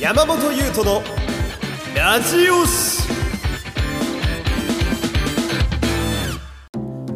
[0.00, 1.02] 山本優斗の
[1.96, 3.02] ラジオシ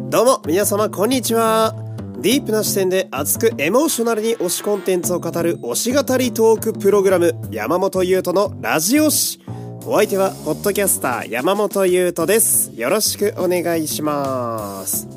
[0.09, 1.73] どうも皆様こんにちは。
[2.19, 9.41] ディープな視点で熱くエモーショナルに推しコンテンツを語る推し語りトークプログラム山本優斗のラジオシ
[9.85, 12.71] お相手はポッドキャスター山本優斗です。
[12.73, 15.07] よろしくお願いします。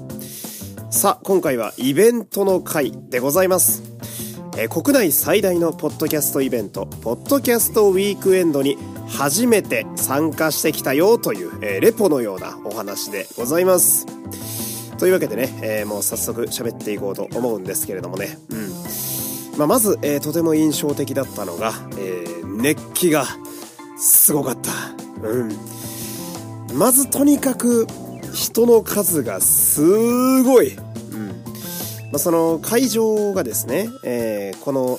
[0.91, 3.96] さあ今回はイベントの回でございます。
[4.59, 14.06] え国内最大のポッドキャストイベントポッドキャストウィークエンドに初めて参加してきたよという、えレポのようなお話でございます
[14.97, 18.66] というわけでね、えー、もう早速喋っていこうと思うんですけれどもね、うん
[19.59, 23.27] まあ、まず、えー、とても印象的だったのが、えー、熱気が
[23.98, 24.70] すごかった。
[25.27, 25.52] うん。
[26.78, 27.86] まずとにかく
[28.34, 30.77] 人の数がすごい。
[32.12, 34.98] まあ、その会場がですね、えー、この、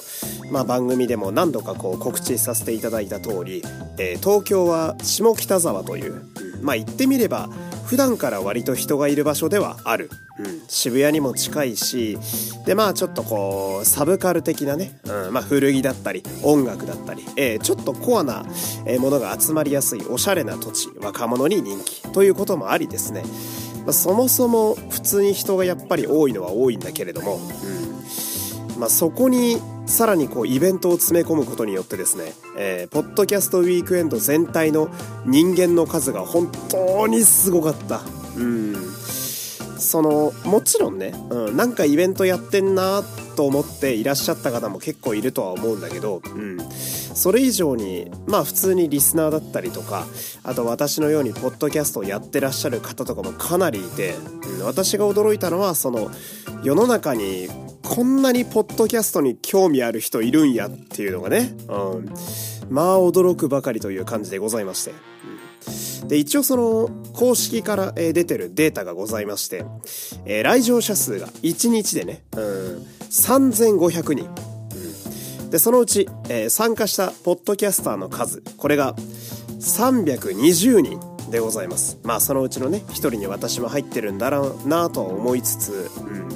[0.52, 3.64] まあ、番組でも何度かこう告知させていただいた通り、
[3.98, 6.24] えー、東京は下北沢という、
[6.62, 7.50] まあ言ってみれば
[7.86, 10.10] 普段から割と人がいる場所ではある、
[10.40, 12.18] うん、渋谷にも近いし
[12.66, 18.46] でまあちょっとこうサブカル的なね、うんまあ、古着だったり音楽だったり、えー、ちょっとコアな
[19.00, 23.24] ものが集まりやすいおしゃれな土地若者に人気ということもありですね。
[23.88, 34.90] まあ、そもそも普通に人がやっぱり多いのは多いんだけれども、うんまあ、そこにさらにこうイベントを詰め込むことによってですね、えー、ポッドキャストウィークエンド全体の
[35.26, 38.02] 人間の数が本当にすごかった。
[38.36, 38.67] うん
[39.80, 43.04] そのもちろんね、うん、なんかイベントやってんな
[43.36, 50.06] と思っていらっしゃった方も結構いるとは思うんだけど、うん、それ以上にまあ普通にリスナーだったりとか
[50.44, 54.16] あと私のようにポッドキャストをやってらっしゃる方とかもかなりいて、
[54.60, 56.10] うん、私が驚いたのはその
[56.64, 57.48] 世の中に
[57.84, 62.14] こんなにポッドキャストに興味ある人いるんやっていうのがね、うん、
[62.70, 65.17] まあ驚くばかりという感じでございまして。
[66.08, 69.66] で、一応その公式から出てるデータがございまして、
[70.26, 74.30] えー、来場者数が1日でね、うん、3500人。
[75.50, 78.96] で、そのうち、えー、参加したポッドキャスターの数、これが
[79.60, 81.00] 320人
[81.32, 81.98] でございます。
[82.04, 86.28] まあそのうちのね、一人に私も入ってるんだろうなとは思いつつ、うん。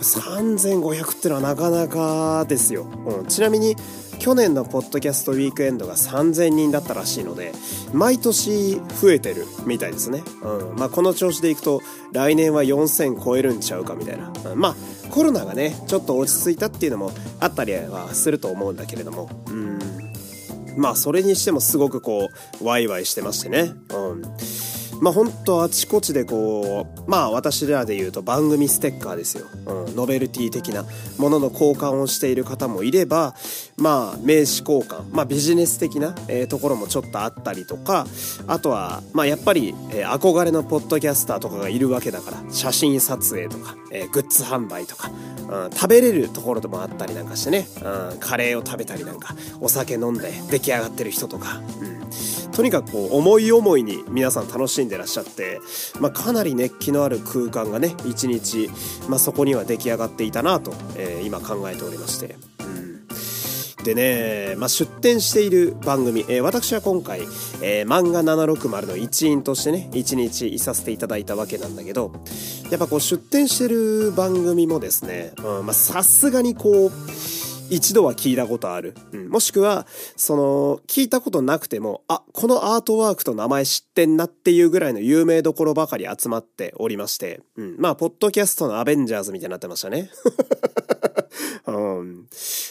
[0.00, 2.86] 3500ってのはなかなかですよ。
[3.06, 3.76] うん、ちなみに、
[4.18, 7.52] 去年のポッドキャストウィークエンドが3000人だったらしいので、
[7.92, 10.22] 毎年増えてるみたいですね。
[10.42, 10.76] うん。
[10.76, 11.82] まあ、この調子でいくと、
[12.12, 14.32] 来年は4000超えるんちゃうかみたいな。
[14.52, 19.78] うん、まあ、コロナがね、ちょっと落ち着いたっていうのもあったりはすると思うんだけれども、うん。
[20.76, 22.28] まあ、それにしてもすごくこ
[22.60, 23.72] う、ワイワイしてましてね。
[23.90, 24.22] うん。
[25.00, 29.46] まあ本当あちこちでこう、まあ私らで言うと番組ステッカーですよ。
[29.66, 30.84] うん、ノベルティ的な
[31.18, 33.34] ものの交換をしている方もいれば、
[33.76, 38.06] まあ名刺交換、まあビジネス的な、えー、ところもちょっとあったりとか、
[38.46, 45.10] あとは、まあやっぱり、えー、憧れのポッドキャスターとかがいるわけだから、写真撮影とか、えー、グッズ販売とか、
[45.48, 52.47] うん、食べれるところでもあったりなんかしてね、うん、カレーを食べたりなんか、お酒飲んで出来上がってる人とか、うん。
[52.58, 55.60] とにかくこう思い思いに皆さん楽しんでらっしゃって、
[56.00, 58.68] まあ、かなり熱気のある空間がね一日、
[59.08, 62.34] まあ、そこには出来上がっていたなと、えー、今考えておりまして。
[63.84, 67.20] でね、まあ、出展している番組、えー、私は今回、
[67.62, 72.10] えー、漫画760の一員としてね、一日いさせていただいたわけなんだけど、
[72.72, 76.92] やっぱこう出展してる番組もですね、うん、ま、さすがにこう、
[77.70, 78.94] 一度は聞いたことある。
[79.12, 79.86] うん、もしくは、
[80.16, 90.10] その、聞いたことなくても、あ、このアートワークと名前知ってんなっていうぐらいの有名どころばかり集まっておりまして、うん、まあ、ポッドキャストのアベンジャーズみたいになってましたね。
[91.66, 92.26] うん、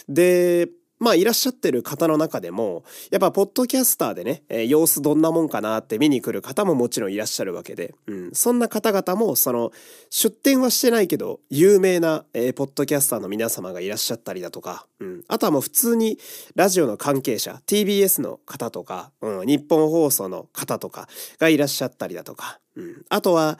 [0.08, 9.70] で、まあいらっしゃってる方の中でも、やっぱポッドキャスターでね、えー、様子どんなもんかなって見に来る方ももちろんいらっしゃるわけで、うん、そんな方々も、その、
[10.10, 16.18] 出展はしてないけど、有名な、えー、ポッドキャスターの皆様がいらっしゃったりだとか、うん、あとはもう普通に
[16.54, 21.08] ラジオの関係者、TBS の方とか、うん、日本放送の方とか
[21.38, 23.58] がいらっしゃったりだとか、うん、あとは、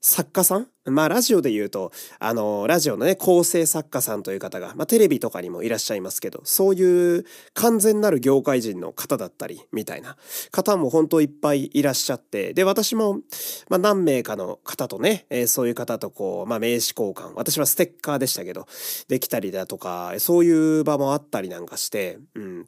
[0.00, 0.68] 作家さん？
[0.86, 10.16] まあラジオで言うと、あの、ラジオのね、構成作家さんという方が、まあテレビとかにもいらっしゃいますけど、そういう完全なる業界人の方だったり、みたいな
[10.52, 13.20] 方も本当いっぱいいらっしゃって、で、私も、
[13.68, 18.66] まあ何名かの方とね、え、そういう方とこう、まあ名刺交換、私はステッカーでしたけど、
[19.08, 22.66] できたりだとか、そういう場もあったりなんかして、うん。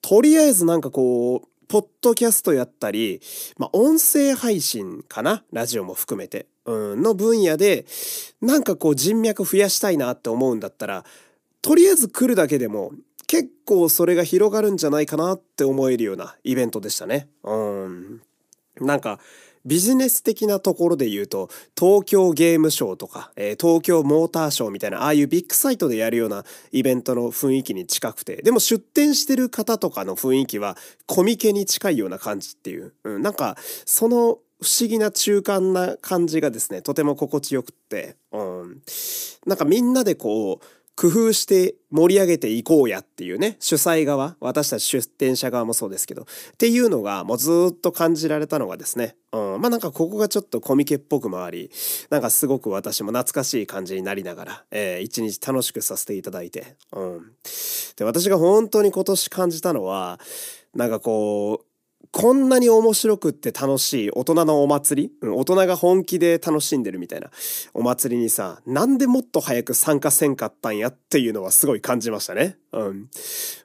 [0.00, 3.20] とりあえずなんかこう、ポッドキャストやったり、
[3.56, 5.42] まあ、音声配信かな？
[5.52, 6.46] ラジオも含めて。
[6.64, 7.86] うん、の分野で、
[8.40, 11.04] なんかこう人脈増やしたいなって思うんだったら、
[11.60, 12.92] とりあえず来るだけでも
[13.26, 17.28] 結構それが広がるんじゃないかなって思えるようなイベントでしたね。
[17.44, 18.20] うん。
[18.80, 19.20] なんか、
[19.64, 21.48] ビジネス的なところで言うと、
[21.78, 30.76] 東京ゲームショーとか、えー、東京モーターショーみたいな、ああいうビッグサイトでやるようなイベントの雰囲気に近くて、でも出店してる方とかの雰囲気は
[31.06, 33.56] コミケに近いような感じっていう、うん、なんか、
[33.86, 38.82] その不思議な中間な感じがですね、とても心地よくって、うん、
[39.46, 46.26] なんかみんなでこう、工夫して盛り上げていこうやっていうね、主催側、私たち出展者側もそうですけど、っ
[46.58, 51.70] ていうのがもうずっと感じられたのがですね、うん、まあなんかここがちょっとコミケっぽくもあり、
[52.10, 57.32] なんかすごく私も懐かしい感じになりながら、えー、一日楽しくさせていただいて、うん。
[57.96, 60.20] で、私が本当に今年感じたのは、
[60.74, 61.71] なんかこう、
[62.10, 67.30] こんなに面白くって楽しい大人のお祭り、うん、大人が本気で楽しんでるみたいな
[67.72, 72.58] お祭りにさ、なんでもっと早く参加せんかったんやっていうのはすごい感じましたね。
[72.72, 73.08] うん。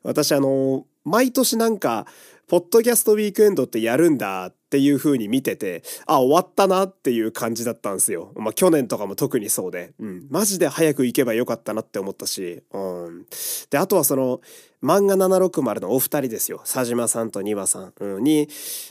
[0.04, 2.06] 私あの、毎年なんか、
[2.48, 8.34] ポッドキャストウィークエンドってやるんだっっていう風に見てて、あ、終わったなっていう感じだったんですよ。
[8.36, 10.28] まあ去年とかも特にそうで、うん。
[10.30, 12.80] マジで早く行けばよかったなって思ったし、う
[13.10, 13.26] ん。
[13.70, 14.42] で、あとはその、
[14.84, 16.58] 漫画760のお二人ですよ。
[16.66, 18.50] 佐島さんと庭さん、うん、に、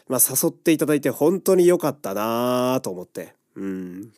[0.08, 4.12] まあ誘っていただいて本当に良かったなと思って、うん。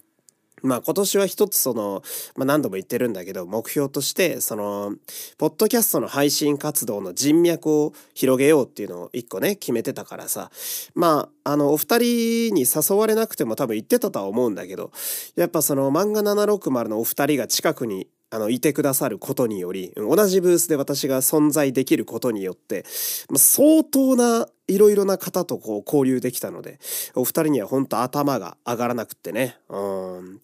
[0.62, 2.02] まあ今年は一つその、
[2.36, 4.94] まあ何度も言ってるんだけど、目標として、その、
[5.38, 10.50] ポッドキャストの配信活動の人脈を広げようっていうのを一個ね、決めてたからさ、
[10.94, 14.90] まあ、あの、お二人に誘われなくても多分言ってたとは思うんだけど、
[15.36, 22.84] やっぱその漫画760のお二人が近くにあの、いてくださることにより、同じブースで私が存在できることによって、
[23.30, 26.78] ま、相当ないろいろな方とこう交流できたので、
[27.14, 29.56] お二人には本当頭が上がらなくってね。
[29.70, 30.40] うん。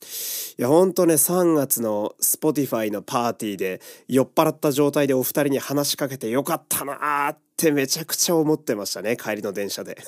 [0.59, 9.99] いや、本当ね、3月の Spotify のパーティーで酔っ払った状態でお二人に話しかけてよかったなーってめちゃくちゃ思ってましたね、帰りの電車で。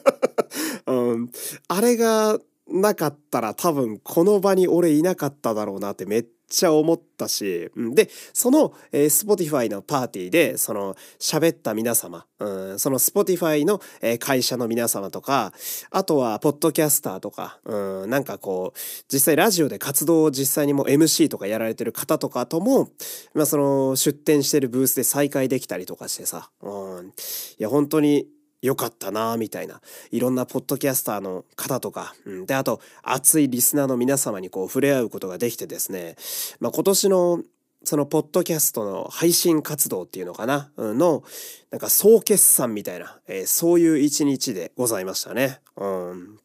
[0.86, 1.30] うん。
[1.68, 2.38] あれが
[2.68, 15.52] なかったら多分この場に俺いなかっただろうなってめっちゃ思ったし、で、その、えー、Spotify のパーティーで、その、喋った皆様、うん、その Spotify の、えー、会社の皆様とか、
[15.90, 18.78] あとは、ポッドキャスターとか、うん、なんかこう、
[19.10, 22.90] 実際ラジオで活動を実際にも MC とかやられてる方とかとも、
[23.32, 27.12] まあ、その、出展してるブースで再会できたりとかしてさ、うん、い
[27.58, 28.26] や、本当に、
[28.62, 29.80] 良かったなみたいな。
[30.10, 36.16] いろんなポッドキャスターの方とか、うん、で、あと、熱いリスナーの皆様にこう触れ合うことができてですね、
[36.60, 37.42] まあ、今年の
[37.84, 41.22] そのポッドキャストの配信活動っていうのかな、の、
[41.70, 45.60] なんか総決算みたいな、えー、そういう一日でございましたね。
[45.76, 46.38] うん。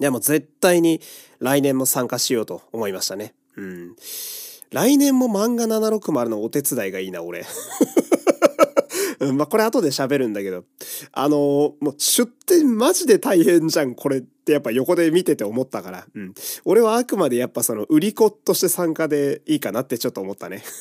[0.00, 1.00] でも絶対に
[1.40, 3.34] 来年も参加しようと思いましたね。
[3.56, 3.96] うん。
[4.70, 7.44] 来年も漫画760のお手伝いがいいな、俺。
[9.22, 10.64] うん、まあ、これ後で喋るんだけど、
[11.12, 16.34] あのー、もう出店マジで大変じゃん、これってやっぱ横で見てて思ったから、うん。
[16.64, 20.64] 俺はあくまでやっぱその売り子として参加でいいかなってちょっと思ったね。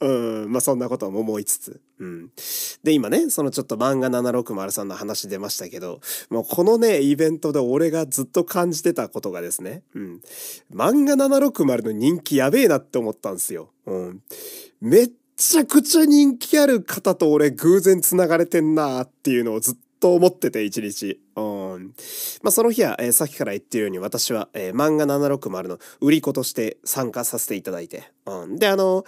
[0.00, 1.80] うん、まあそんなことも思いつつ。
[1.98, 2.30] うん。
[2.82, 6.00] で、今ね、そのちょっと漫画760さんの話出ましたけど、
[6.30, 10.22] もうこのね、イベントで俺がずっと感じてたことがですね、うん。
[10.72, 13.70] 漫画760の人気やべえなって思ったんですよ。
[13.86, 14.22] うん。
[14.80, 21.20] めっちゃくちゃ人気ある方と俺偶然繋がれてんなっていうのをずっと思ってて一日。
[21.36, 21.57] うん。
[22.42, 28.10] まあ、その日は、えー、さっきから言ってるように私は、えー、漫画760の売り子として参加させていただいて。
[28.26, 28.58] うん。
[28.58, 29.04] で、あの、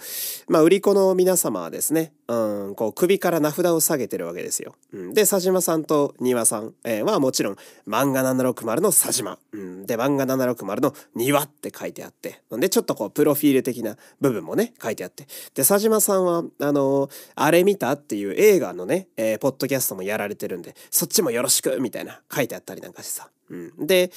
[0.47, 4.75] まあ、売り子の皆様はですね、うん、こう、首から名札を下げてるわけですよ。
[4.93, 5.13] うん。
[5.13, 7.55] で、佐島さんと庭さん、えー、はもちろん、
[7.87, 9.37] 漫画760の佐島。
[9.51, 9.85] うん。
[9.85, 12.41] で、漫画760の庭って書いてあって。
[12.51, 15.27] で、ちょっとこう、プロフィール的な部分もね、書いてあって。
[15.53, 23.29] で、佐島さんは、あのあれ見たっていう映画のね、えー、ポッドキャストもやられてるんで、そっちもよろしくみたいな書いてあってったりなんかしてさ。
[23.49, 23.85] うん。
[23.85, 24.11] で、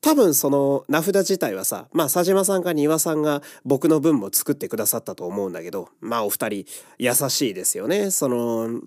[0.00, 6.64] 多分その名札自体はさ、まあ佐島さんか庭さんが僕の分も作ってくださったと思うんだけど、まあお二人
[6.98, 8.10] 優しいですよね。
[8.10, 8.80] その、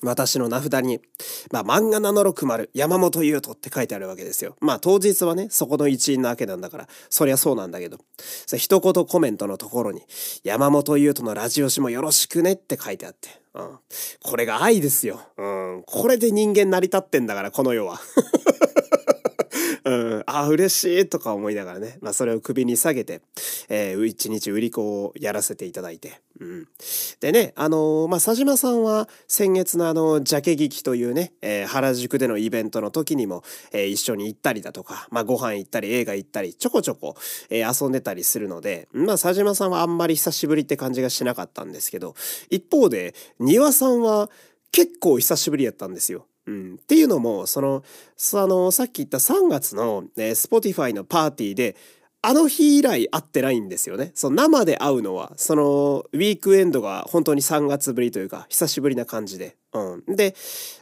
[0.00, 1.00] 私の名札に、
[1.50, 4.56] まあ、漫画760山本優斗って書いてあるわけですよ。
[4.60, 7.98] まあ、当日はね、そこの一員なわけなんだから、そりゃそうなんだけど、
[8.56, 10.02] 一言コメントのところに、
[10.44, 13.78] 山本優斗のラジオ誌もよろしくねって書いてあって、うん。
[14.22, 15.20] これが愛ですよ。
[15.36, 15.82] うん。
[15.86, 18.00] これで人間成り立ってんだから、この世は。
[19.84, 23.22] うん、あ、嬉しいとか思いながらね、まあそれを首に下げて、
[23.68, 26.68] えー、一日売り子をやらせていただいて、うん。
[27.20, 37.16] でね、あのー、まあ佐島さんは先月のあの、ジャケ劇というね、えー、原宿でのイベントの時にも、えー、一緒に行ったりだとか、まあご飯行ったり映画行ったり、ちょこちょこ、
[37.50, 42.14] えー、遊んでたりするので、まあ佐島さんはあんまり久しぶりって感じがしなかったんですけど、
[42.50, 44.30] 一方で、庭さんは
[44.70, 46.26] 結構久しぶりやったんですよ。
[46.46, 47.84] うん、っていうのも、その、
[48.16, 51.76] その、さっき言った3月の、えー、Spotify のパーティーで、
[52.24, 54.12] あの日以来会ってないんですよね。
[54.14, 59.56] 生で会うのは、そのウィークエンドが本当に3月ぶりというか、久しぶりな感じで。
[59.74, 60.16] うん。
[60.16, 60.34] で、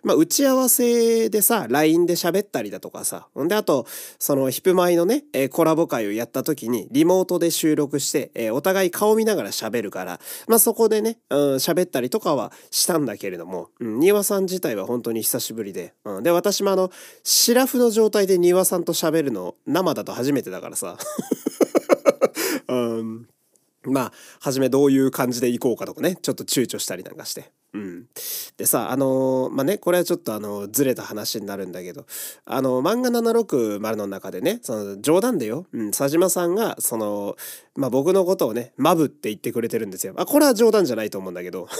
[0.03, 3.29] まあ、打ち合わせでさ、LINE で喋ったりだとかさ。
[3.41, 3.87] んで、あと、
[4.19, 15.95] そのヒップマイのね、えー、コラボ会をやった時に、リモートで収録して、えー、お互い顔見ながら喋るから、まあ、そこでね、うん、喋ったりとかはしたんだけれども、うん、庭さん自体は本当に久しぶりで。
[16.05, 16.23] うん。
[16.25, 16.91] で、私もあの、
[17.23, 20.99] シラフの状態で庭さんと喋るの、生だと初めてだからさ。
[22.69, 23.29] うん。
[23.85, 27.53] まあ、はじめどういう感じで行こうかとかね、ちょっと躊躇したりなんかして。
[27.73, 28.07] うん。
[28.57, 32.07] でさ、あのー、まあね、これはちょっとあの、ずれた話になるんだけど、
[32.45, 37.37] あの、漫画760の中でね、その、冗談でよ、うん、佐島さんが、その、
[37.77, 40.15] まあ僕のことをね、マブって言ってくれてるんですよ。
[40.17, 41.69] あ、これは冗談じゃないと思うんだけど。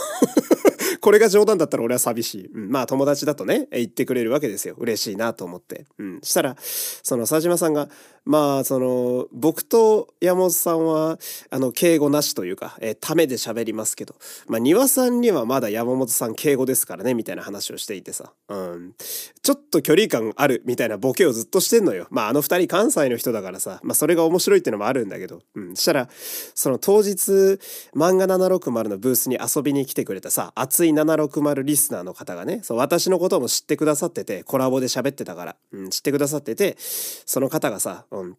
[1.01, 2.47] これが冗談だったら俺は寂しい。
[2.47, 4.75] うん、まあ友達だとね、言ってくれるわけですよ。
[4.79, 5.87] 嬉しいなと思って。
[5.99, 6.21] うん。
[6.23, 7.89] したら、その佐島さんが、
[8.25, 11.19] まあ、その、僕と山本さんは、
[11.51, 14.15] あの、敬語なしというか、えー、ためで喋りますけど、
[14.47, 18.95] まあ、庭さんにはまだ山本さん敬語ですからね、みたいな話をしていてさ、うん。
[19.43, 22.07] ちょっと距離感ある、みたいなボケをずっとしてんのよ。
[22.11, 25.75] まあ、あの二人関西の人だからさ、まあ、それが面白いってのもあるんだけど、うん。
[25.75, 26.09] したら、
[26.55, 27.59] その当日、
[27.95, 38.37] 漫画760のブースに遊びに来てくれたさ、熱い760リスナーの方がね、そう、私のことも知ってくださってて、コラボで喋ってたから、うん、知ってくださってて、その方がさ、うん。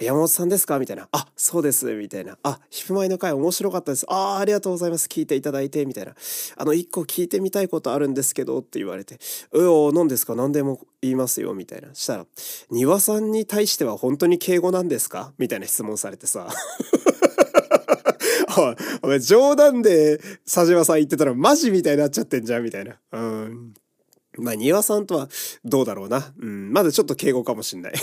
[0.00, 0.80] 山本さんですか？
[0.80, 1.08] みたいな。
[1.12, 1.94] あ、そうです。
[1.94, 2.36] みたいな。
[2.42, 4.04] あ、ヒプマイの回面白かったです。
[4.08, 5.06] ああ、ありがとうございます。
[5.06, 5.86] 聞いていただいて。
[5.86, 6.14] みたいな。
[6.56, 9.18] あの、一個聞いてみたいことあるんですけど、って言われて。
[9.52, 10.34] うお、何ですか？
[10.34, 11.54] 何でも言いますよ。
[11.54, 11.94] みたいな。
[11.94, 12.26] したら、
[12.70, 15.32] 庭さんに対しては本当に敬語なんですか？
[15.38, 16.48] みたいな質問されてさ。
[19.02, 22.96] お前冗談で佐島さん言ってたらマジみたいになっちゃってんじゃんみたいな。
[23.12, 23.72] うん。
[24.38, 25.28] まあ、庭さんとは
[25.64, 26.32] どうだろうな。
[26.38, 26.72] うん。
[26.72, 27.94] まだちょっと敬語かもしんない。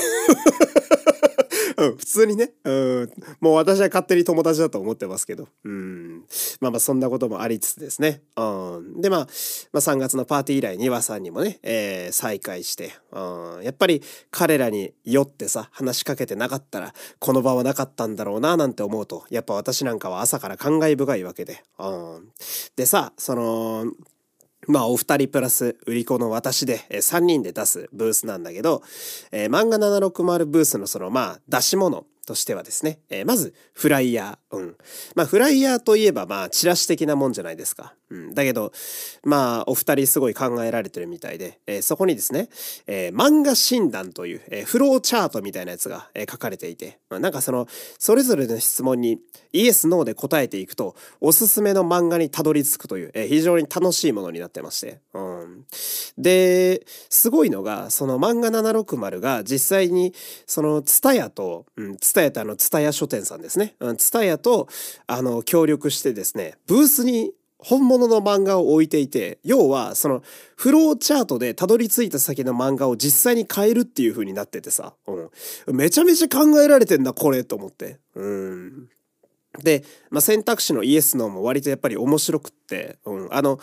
[1.98, 6.26] 普通にね、うん、もう私は勝手に友達だと思ってますけど、うん、
[6.62, 9.28] まあまあそんなこともありつつですね、うん、でまあ、まあ
[9.80, 21.88] 3月のパーティー以来庭さんにもね、えー、再会して、うん、やっぱり彼らに酔ってさ、話しかけてなかったら、この場はなかったんだろうななんて思うと、やっぱ私なんかは朝から感慨深いわけで、う
[22.20, 22.30] ん、
[22.76, 23.86] でさ、その、
[24.70, 28.84] まあ、お二人プラス、売り子の私で、え、3人で出すブースなんだけど、
[29.32, 34.39] えー、漫画760ブースのその、まあ、出し物としてはですね、えー、まず、フライヤー。
[34.52, 34.76] うん。
[35.16, 37.94] まあ、フライヤーといえば、まあ、チラシ的なもんじゃないですか。
[38.10, 38.34] うん。
[38.34, 38.72] だけど、
[39.24, 42.50] まあ、お二人すごい考えられてるみたいで、えー、そこにですね、
[42.88, 47.68] えー、漫画診断という、えー、フローチャートみたいなやつが、え、書かれていて、まあ、なんかその、
[48.00, 49.20] それぞれの質問に
[49.54, 55.66] イエス、ノーで答えていくと、おすすめの漫画にたどり着くという、え、非常に楽しいものになってまして、うん。
[56.18, 60.14] で、すごいのが、その漫画760が実際に、
[60.48, 63.76] その、ツタヤと、うん、ツタヤってあの、ツタヤ書店さんですね。
[63.80, 64.68] うん、ツタヤと、
[65.08, 70.24] あの、協力してですね、ブースに本物の漫画を置いていて、要は、その、
[70.56, 74.94] フローチャートでたどり着いた先の漫画を実際に変えるっていう風になっててさ、
[75.68, 75.76] うん。
[75.76, 78.00] めちゃめちゃ考えられてんだ、これ、と思って。
[78.16, 78.90] うん。
[79.62, 83.28] で、まあ、選択肢のイエス、ノーも割とやっぱり面白くって、うん。
[83.34, 83.60] あの、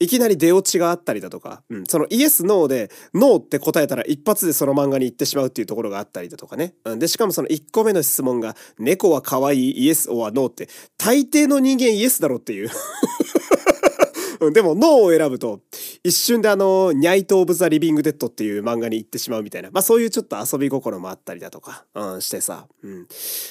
[0.00, 6.74] いきなり出落ちがあったりだとか、うん、そのイエス、ノーで、ノーって答えたら一発でその漫画に行ってしまうっていうところがあったりだとかね。
[6.84, 12.70] うん、で、しかもその1個目の質問が、猫は可愛いイエス、オアノーって、大抵の人間イエスだろっていう。
[14.52, 15.60] でも、ノーを選ぶと、
[16.02, 19.70] 一瞬であの、ニャイト・オブ・ザ・リビング・デッドっていう漫画に行ってしまうみたいな。
[19.70, 22.66] まあそういうちょっと遊び心もあったりだとか、うん、してさ。
[22.82, 22.98] うん。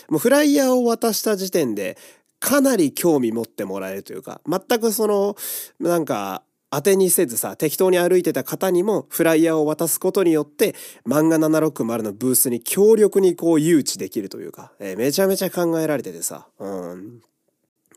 [0.10, 1.98] もうフライヤーを渡した時点で、
[2.44, 5.38] かなり興味持ってもらえるというか、全くその、
[5.80, 10.76] なんか、当てにせずさ、適当に歩いてた方にもフライヤーを渡すことによって、
[11.08, 17.22] 漫画760のブースに強力にこう誘致できるというか、えー、めちゃめちゃ考えられててさ、うん。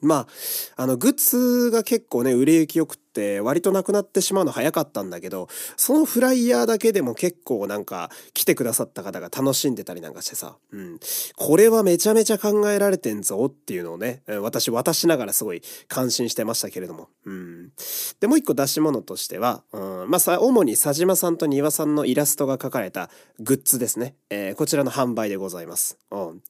[0.00, 0.28] ま
[0.76, 3.05] あ、あの、グッズが結構ね、売れ行きよくて、
[3.42, 11.00] 割となくなってしまうの早かったんだけど、そのフライヤーだけでも結構なんか、来てくださった方が楽しんでたりなんかしてさ、うん。
[11.36, 17.72] これはめちゃめちゃ考えられてんぞっていうのをね、私渡しながらすごい感心してましたけれども、うん。
[18.20, 24.14] で、もう一個出し物としては、うん、ん、まあさ、主に佐島さんと庭さんのイラストが描かれたグッズですね。
[24.30, 25.98] えー、こちらの販売でございます。
[26.10, 26.42] うん。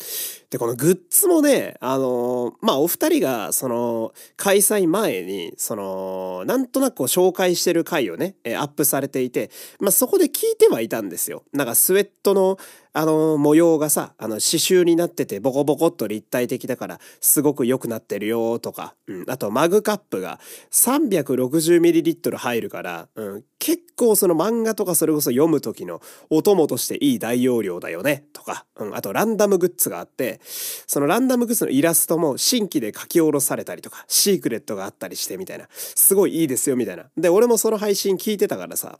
[0.50, 11.44] で、このグッズもね、あのー、まあ、お二人が、その、開催前に、その、なんとなく紹介してる回をね、えアップされていて、まあ、そこで聞いてはいたんですよ。
[11.52, 12.58] なんかスウェットの、
[12.98, 19.24] あの、模様がさ、あの、刺繍になってて、ボコボコっと立体的だから、すごく良くなってるよとか、うん。
[19.28, 20.40] あと、マグカップが
[20.72, 23.44] 360ml 入るから、うん。
[23.58, 26.00] 結構その漫画とかそれこそ読む時の
[26.30, 28.96] お供としていい大容量だよね、とか、うん。
[28.96, 30.40] あと、ランダムグッズがあって、
[30.86, 35.68] そのランダムグッズのイラストも新規で書き下ろされたりとか、シークレットがあったりしてみたいな。
[35.70, 37.10] すごいいいですよ、みたいな。
[37.18, 38.98] で、俺もその配信聞いてたからさ、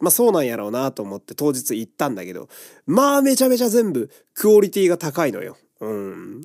[0.00, 2.48] まあそうなんやろうなと思って当日行ったんだけど、
[2.86, 5.56] まあめちゃめちゃ全部クオリティが高いのよ。
[5.80, 6.40] うん。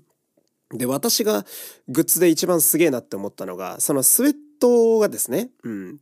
[0.73, 1.45] で、私が
[1.87, 5.99] グッズで一番すげえなって思ったのが、そのスウェットがですね、うん。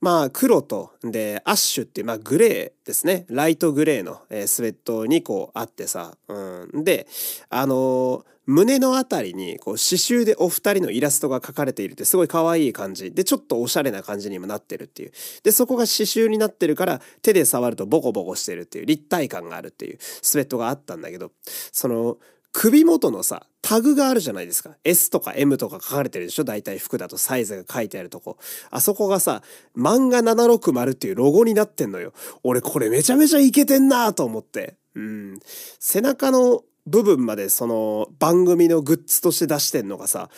[0.00, 3.24] まあ、黒と、で、アッシュっていう、まあ、グレーですね。
[3.28, 6.84] ライトグレーの、えー、スウェット2個あってさ、うん。
[6.84, 7.08] で、
[7.48, 21.32] あのー胸のあたりにこう刺繍でお二人のイラストが描かれているってすごい可愛い感じでちょっとおしゃれな感じにもなってるっていうでそこが刺繍になってるから手で触るとボコボコしてるっていう立体感があるっていうスウェットがあったんだけど
[21.72, 22.18] その
[22.56, 24.76] 首元のさタグがあるじゃないですか。
[24.84, 26.44] S とか M とか書かれてるでしょ？
[26.44, 28.38] 大体服だとサイズが書いてあるとこ。
[28.70, 29.42] あそこがさ
[29.76, 32.12] 漫画760っていうロゴになってんのよ。
[32.44, 34.76] 俺これめちゃめちゃイケてんなと思って。
[34.94, 35.40] うん。
[35.80, 40.28] 背中の部分までその番組のグッズとして出してんのがさ、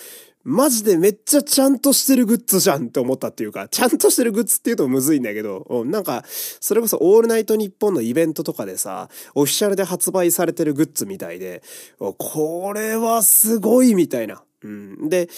[0.48, 11.64] マジでめっちゃちゃんとしてるグッズじゃんって思ったっていうか、ちゃんとしてるグッズって言うとむずいんだけど、なんか、それこそオールナイトニッポンのイベントとかでさ、オフィシャルで発売されてるグッズみたいで、
[11.98, 14.44] これはすごいみたいな。
[14.62, 15.08] うん。
[15.08, 15.28] で、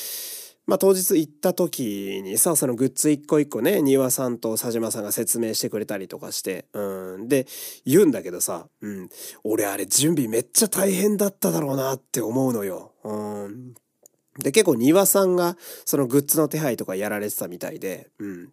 [0.67, 7.29] まあ当日行った時にさ、そのグッズ一個一個ね、庭さんと佐島さんが説明してくれたりとかして、うん。
[7.29, 7.47] で、
[7.87, 9.09] 言うんだけどさ、うん。
[9.43, 12.93] 俺あれ準備めっちゃ大変だっただろうなって思うのよ。
[13.05, 13.73] うん。
[14.39, 18.49] で、結構庭さんがそのグッズの手配とかやられてたみたいで、うん。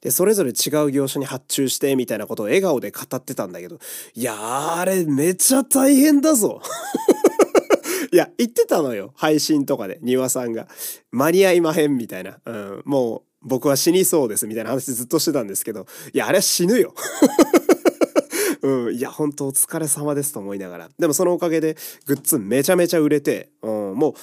[0.00, 3.78] で、それぞれ違う業種に発注してみたいなことを笑顔で語ってたんだけど、
[4.14, 6.60] いや、あれめっちゃ大変だぞ。
[8.12, 9.12] いや、言ってたのよ。
[9.16, 10.68] 配信とかで、庭さんが。
[11.12, 12.38] 間に合いまへんみたいな。
[12.44, 16.94] うん、もう、僕は死にそうですみたいな話ずっとしてたんですけど、いや、あれは死ぬよ。
[18.62, 20.88] うん、いや、本当お疲れ様ですと思いながら。
[20.98, 24.14] でもそのおかげで、グッズめちゃめちゃ売れて、うん、もう、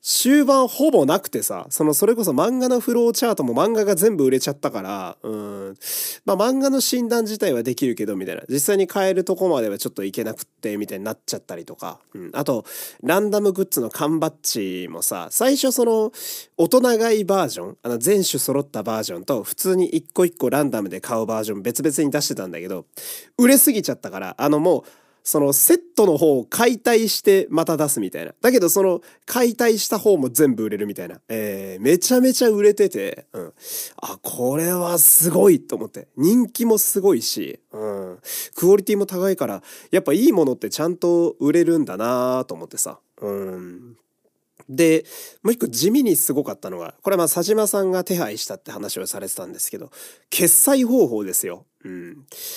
[0.00, 5.76] 終盤ほぼなくてさ、そのそれこそ漫画のフローチャートも漫画が全部売れちゃったから、うん。
[6.24, 8.42] まあ漫画の診断自体はできるけど、みたいな。
[8.48, 11.98] 実際に買えるとこまではちょっといけなくって、みたいになっちゃったりとか。
[12.14, 12.30] うん。
[12.32, 12.64] あと、
[13.02, 16.12] ランダムグッズの缶バッジもさ、最初その、
[16.56, 22.86] 大人買いバージョン、あの全種揃ったバージョンと、普通に一個一個ランダムで買うバージョン別々に出してたんだけど、
[23.36, 24.82] 売れすぎちゃったから、あのもう、
[25.28, 28.32] そのセットの方を解体してまた出すみたいな。
[28.40, 31.20] だけどその解体した方も全部売れるみたいな。
[31.28, 33.52] えー、めちゃめちゃ売れてて、うん。
[34.00, 36.08] あ、これはすごいと思って。
[36.16, 38.18] 人気もすごいし、うん。
[38.54, 42.98] クオリティも高いから、やっぱいいものってちゃんと売れるんだなと思ってさ。
[43.20, 43.98] うん。
[44.66, 45.04] で、
[45.42, 49.90] もう一個地味にすごかったのが、これはまあ佐島さんが手配したって話をされてたんですけど、
[50.30, 51.66] 決済方法ですよ。
[51.84, 52.07] うん。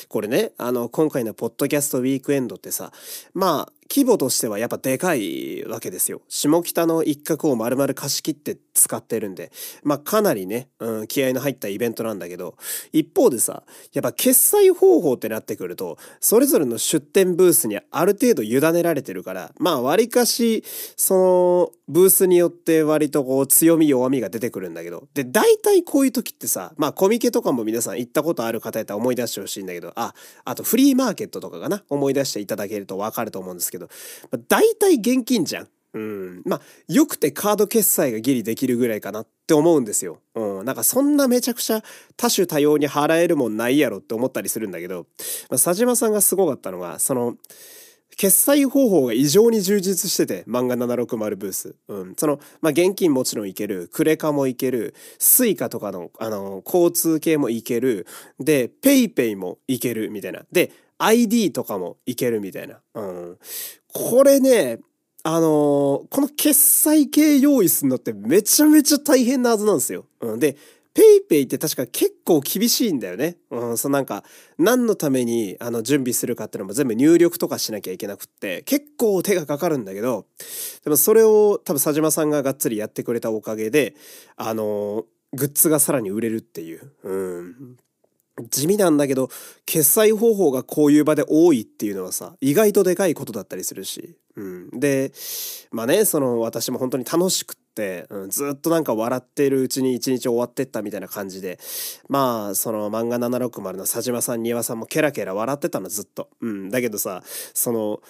[0.08, 2.92] これね、あの、今回のポッドキャストウィークエンドってさ、
[3.34, 6.22] まあ、規模としてはやっぱでかいわけですよ。
[6.30, 9.52] 下北の一角を丸々貸し切って使ってるんで、
[9.84, 12.56] まあかなりね、うん、気合の入ったイベントなんだけど、
[12.94, 20.64] 一方でさ、やっぱ決済方法ってなってくると、それぞれの出店ブースにある程度委ねられてるから、まあ割かし、
[20.96, 30.14] その、ブースによって割とこう強み弱みが出てくるんだけど、で、大体こういう時ってさ、まあコミケとかも皆さん行ったことある方やったら思い出してほしいんだけど、あ、
[30.46, 33.88] あとフリーマーケットとかかな、思い出していただけるとわかると思うんですけど、
[34.32, 35.68] まあ、大体現金じゃん。
[35.94, 36.42] うん。
[36.46, 40.20] まあ、よくてカード決済がギリできるぐらいかなって思うんですよ。
[40.36, 40.66] うん。
[40.66, 41.84] なんかそんなめちゃくちゃ
[42.16, 45.06] 多種多様に払えるもんないやろって思ったりするんだけど、
[45.50, 47.36] まあ、佐島さんがすごかったのが、その、
[48.18, 51.76] 決済方法が異常に充実してて、漫画760ブース。
[51.88, 52.16] うん。
[52.18, 58.06] その、まあ、現金もちろんいける、クレカもいける、スイカとかの、あの、交通系もいける、
[58.40, 60.44] で、ペイペイもいける、みたいな。
[60.52, 62.80] で、ID とかもいけるみたいな。
[62.94, 63.38] うん。
[63.94, 64.80] これね、
[65.24, 70.06] あのー、この決済系用意するのってめちゃめちゃ大変なはずなんですよ。
[70.20, 70.40] うん。
[70.40, 70.58] で、
[70.94, 73.38] ペイペイって確か結構厳しいんだよね。
[73.50, 74.24] うん、そうなんか、
[74.58, 80.26] 何のためにあの準備するかっていうのも全部入力とかしなきゃいけなくって、結構手がかかるんだけど、
[80.84, 83.96] でもそれを多分佐島さんががっつりやってくれたおかげで、
[84.36, 86.92] あのー、グッズがさらに売れるっていう。
[87.04, 87.78] うん。
[88.50, 89.30] 地味なんだけど、
[89.66, 94.16] 決済方法がこういう場で多いっていうのはさ、意外とでかいことだったりするし。
[94.36, 94.80] うん。
[94.80, 95.12] で、
[95.72, 97.61] まあね、その私も本当に楽しくて、
[98.10, 101.60] うん、ずっとなんか笑ってるうちに一日終わってったみたいな感じで、
[102.10, 106.30] まあ、その漫画760の佐島さん、丹羽さんもケラケラ笑ってたのずっと。
[106.42, 106.70] うん。
[106.70, 108.02] だけどさ、その、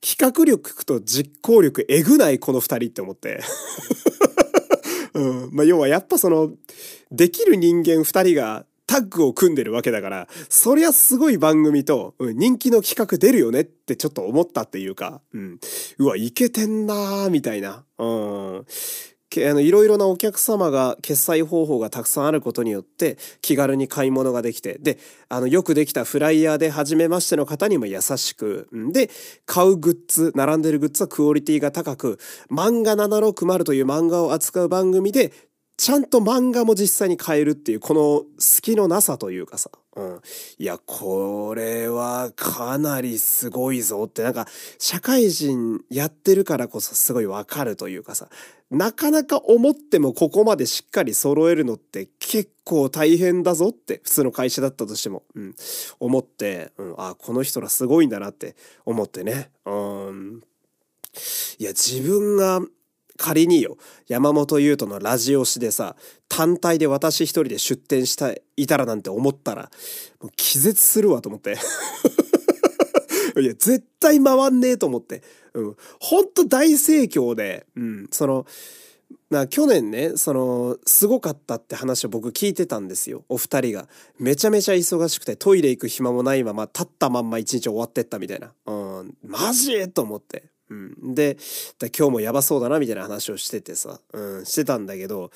[0.00, 3.40] 企画力と実行力えぐないこの2人って思って。
[5.14, 5.50] うん。
[5.52, 6.52] まあ、要はやっぱその、
[7.10, 15.60] できる人間二人がタッグを組んでるわけだから、そりゃすごい番組と、うん、人気の企画出るよねってちょっと思ったっていうか、うん。
[15.98, 17.84] うわ、いけてんなーみたいな。
[17.98, 18.66] うん。
[19.38, 29.10] いろいろなお客様が決済方法がたくさんあることによって気軽に買い物ができてであのよくできたフライヤーで初めましての方にも優しくで
[29.44, 32.18] 買うグッズ並んでるグッズはクオリティが高く
[32.50, 35.32] 漫画760という漫画を扱う番組で
[35.76, 39.70] ちゃんと漫画も実際に買えるっていう、この隙のなさというかさ。
[39.94, 40.20] うん。
[40.58, 44.46] いや、これはかなりすごいぞって、なんか、
[44.78, 48.28] 社会人やってるからこそすごいわかるというかさ。
[48.70, 55.54] なかなか思ってもここまでしっかり揃えるのって結構大変だぞって、普通の会社だったとしても、うん。
[56.00, 56.94] 思って、うん。
[56.96, 59.50] あ、この人らすごいんだなって思ってね。
[59.66, 60.42] うん。
[61.58, 62.60] いや、自分が
[63.16, 63.76] 仮によ、
[64.06, 65.96] 山本優斗のラジオ誌でさ、
[66.28, 69.70] 単体で私一人で出展したいたらなんて思ったら、
[70.20, 71.56] もう気絶するわと思って。
[73.40, 75.22] いや、絶対回んねえと思って。
[75.54, 75.76] うん。
[76.00, 78.08] ほんと大盛況で、うん。
[78.10, 78.46] その、
[79.30, 83.24] な去年ね、その、すごかったって話を僕聞いてたんですよ。
[83.28, 83.88] お二人が。
[84.18, 88.52] めちゃめちゃ忙しくてトイレ行く暇もないまま立ったまんま一日終わってったみたいな。
[88.66, 89.16] うん。
[89.24, 89.88] マジ？
[89.90, 90.44] と思って。
[90.70, 91.14] うん。
[91.14, 91.36] で、
[91.96, 95.30] 今日もやばそうだなみたいな話をしててさ、うん、してたんだけど、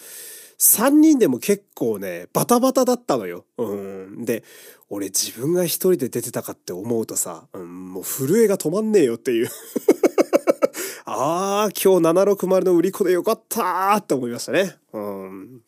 [0.59, 3.47] 3人でも結構ね、バタバタだったのよ。
[3.57, 4.25] うん。
[4.25, 4.45] で、
[4.91, 9.49] 俺自分が一人で出てたかって思うとさ、うん、もう震えが止まんねえよっていう
[11.07, 14.77] ああ、今日760の売り子でよかったーって思いましたね。
[14.93, 15.63] うん。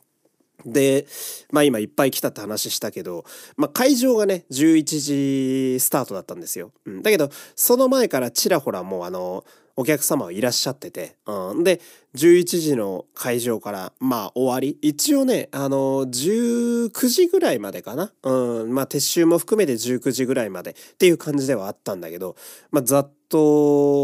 [0.67, 1.07] で、
[1.51, 3.25] まあ今いっぱい来たって話したけど、
[3.57, 6.73] まあ会場がね、11時スタートだったんですよ。
[6.87, 7.03] うん。
[7.03, 9.45] だけど、その前からちらほらもうあの、
[9.75, 11.65] お客様はいらっしゃってて、うん。
[11.65, 11.81] で、
[12.15, 14.77] 11時の会場から、まあ終わり。
[14.83, 18.13] 一応ね、あの、19時ぐらいまでかな。
[18.23, 18.75] うん。
[18.75, 22.37] まあ撤収も含めて19時ぐらいまでっていう感じではあったんだけど、
[22.71, 23.39] まあざっと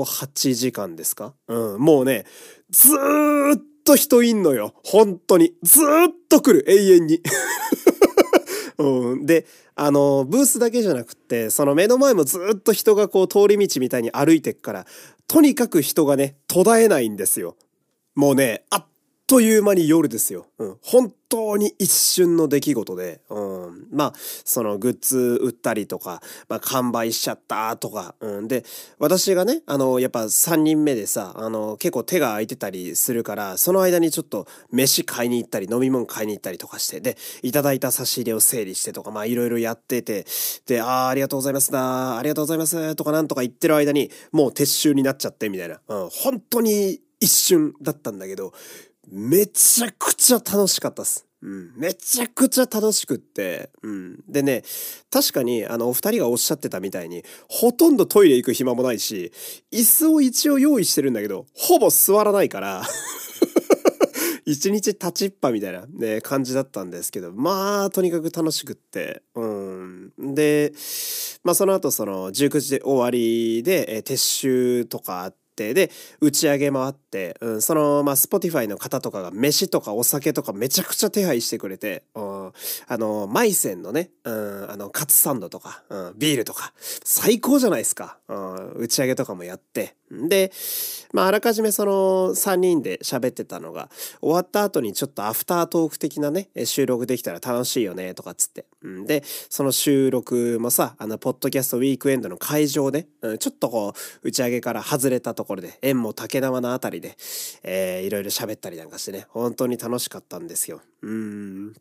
[0.04, 1.34] 8時間ですか？
[1.48, 1.80] うん。
[1.80, 2.24] もうね、
[2.70, 4.74] ずーっと人いんのよ。
[4.84, 5.54] 本当に。
[5.62, 5.84] ずっ
[6.28, 6.70] と来る。
[6.70, 7.22] 永遠に。
[8.76, 14.86] うん、で、あの、ブースだけじゃなくって、その目の前もずっと人がこう通り道みたいに歩いてっから、
[15.26, 17.56] とにかく人がね、途絶えないんですよ。
[18.14, 18.84] もうね、あ
[19.28, 20.46] という間に夜ですよ。
[20.58, 20.76] うん。
[20.80, 23.86] 本当に一瞬の出来事で、うん。
[23.92, 28.48] まあ、そのグッズ売ったりとか、まあ、完売しちゃったとか、うん。
[28.48, 28.64] で、
[28.98, 40.24] 私がね、あの、やっぱ3人目でさ、あの、結構手が空いてたりするから、その間にちょっと飯買いに行ったり、飲み物買いに行ったりとかして、で、いただいた差し入れを整理してとか、まあ、いろいろやってて、
[40.64, 45.82] で、ああ、ありがとうございますだ、ありがとうございますとかなんとか言ってる間に、もう撤収になっちゃって、みたいな。
[45.86, 46.08] うん。
[46.10, 48.52] 本当に一瞬だったんだけど、
[49.10, 51.26] めちゃくちゃ楽しかったっす。
[51.40, 51.72] うん。
[51.76, 53.70] めちゃくちゃ楽しくって。
[53.82, 54.24] うん。
[54.28, 54.62] でね、
[55.10, 59.32] 確かに、あの、お二人がおっしゃってたみたいに、ほとんどトイレ行く暇もないし、
[59.72, 62.82] 椅子を一応用意してるんだけど、ほぼ座らないから
[64.44, 69.22] 一日立ちっぱみたいなね、感じだったんですけど、まあ、とにかく楽しくって。
[69.34, 70.12] うん。
[70.34, 70.72] で、
[71.44, 75.90] まあその後その19時で終わりで、え、撤収とかあって、で、
[76.20, 82.52] 打ち上げもあって、うん、その、まあ、スポティファイの方とかが飯とかお酒とかめちゃくちゃ手配してくれて、うん、
[82.86, 86.72] あの、マイセンのね、うん、あの、カツサンドとか、うん、ビールとか、
[87.04, 88.18] 最高じゃないですか。
[88.28, 89.97] うん、打ち上げとかもやって。
[90.10, 90.50] で、
[91.12, 93.90] まあ、あらかじめその3人で喋ってたのが、
[94.20, 98.66] 終わった後にちょっとアフタートーク的なね、収録できたら楽しいよね、とかっつって。
[98.86, 107.16] ん、で、その収録もさ、あの、ポッドキャストウィークエンドの会場で、うん、ちょっとこう、打ち上げから外れたところで、宴もたけなわのあたりで、
[107.62, 110.80] えー、いろいろ喋ったりなんかしてね、本当に楽しかったんですよ。
[111.02, 111.74] うん。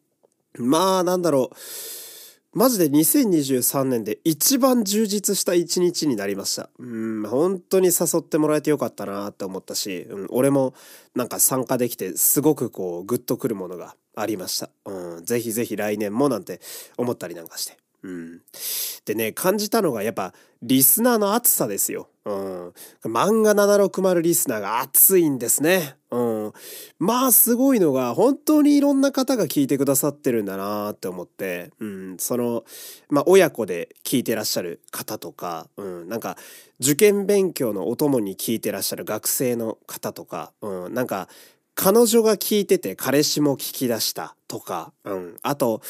[0.57, 1.55] まあ、なんだろう。
[2.57, 6.71] マジで2023年で一番充実した一日になりました。
[6.79, 6.83] う
[7.19, 10.73] ん、本当に誘ってもらえてよかったなって思ったし、うん、俺も
[11.13, 14.71] なんか参加できてすごくこうグッとくるものがありました。
[14.85, 16.59] うん、ぜひぜひ来年もなんて
[16.97, 17.77] 思ったりなんかして。
[18.01, 18.41] うん。
[19.05, 22.09] でね、感じたのがやっぱリスナーの熱さですよ。
[22.27, 23.11] うん。
[23.13, 25.95] 漫画760リスナーが熱いんですね。
[26.11, 26.53] うん。
[26.99, 32.17] まあすごいのが、本当にいろんな方が聞いてくださってるんだなって思って、うん。
[32.17, 32.65] その、
[33.09, 36.09] まあ親子で聞いてらっしゃる方とか、うん。
[36.09, 36.37] なんか、
[36.81, 40.93] 受験勉強のお供に聞いてらっしゃる学生の方とか、うん。
[40.93, 41.29] なんか、
[41.75, 45.37] 彼女が聞いてて彼氏も聞き出したとか、うん。
[45.43, 45.81] あと、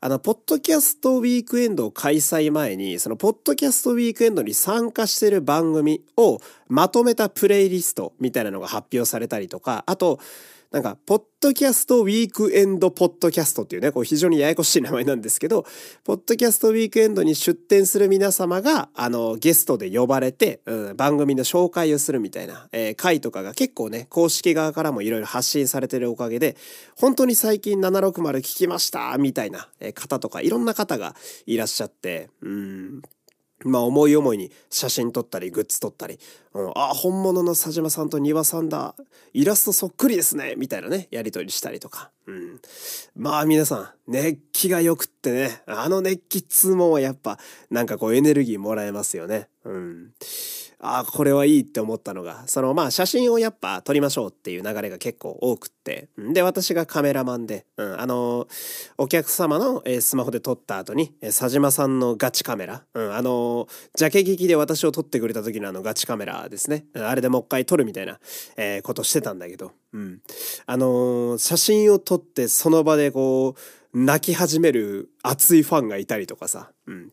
[0.00, 10.20] あの、ポッドキャストウィークエンドを開催前に、その、ポッドキャストウィークエンドに参加してる番組をまとめたプレイリストみたいなのが発表されたりとか、あと、
[10.70, 15.64] なんか、ポッドキャストウィークエンドポッドキャストっていうね、こう非常にややこしい名前なんですけど、
[16.04, 26.54] ポッドキャストウィークエンドに出展する皆様が、あの、ゲストで呼ばれて、うん、番組の紹介をするみたいな、えー、回とかが結構ね、公式側からもいろいろ発信されてるおかげで、
[26.96, 33.02] 本当に最近760聞きましたみたいな方とか、いろんな方がいらっしゃって、うん、
[33.64, 36.18] まあ思い思いに写真撮ったりグッズ撮ったり、
[36.54, 38.94] うん、あ、本物の佐島さんと庭さんだ。
[39.32, 40.54] イラストそっくりですね。
[40.56, 42.10] みたいなね、やり取りしたりとか。
[42.26, 42.60] うん。
[43.16, 47.38] まあ皆さん、熱気がよくってね、あの熱気っつうもんはやっぱ、
[47.70, 49.48] なんかこうエネルギーもらえますよね。
[49.64, 50.12] うん。
[50.80, 58.46] あ、これはいいって思ったのが、そのまあ写真をやっぱ撮りましょうっていう流れが結構多くって、で、私がカメラマンで、うん、あの
[58.96, 66.84] お客様の、えスマホで撮った後に、え佐島さんのガチカメラ、うん、あのジャケ聞きで私を撮ってくれた時のあのガチカメラですね。
[66.94, 68.20] あれでもう一回撮るみたいな、
[68.56, 70.20] えー、ことしてたんだけど、うん。
[70.66, 73.60] あの写真を撮ってその場でこう、
[73.94, 77.12] 泣き始める熱いファンがいたりとかさ、うん。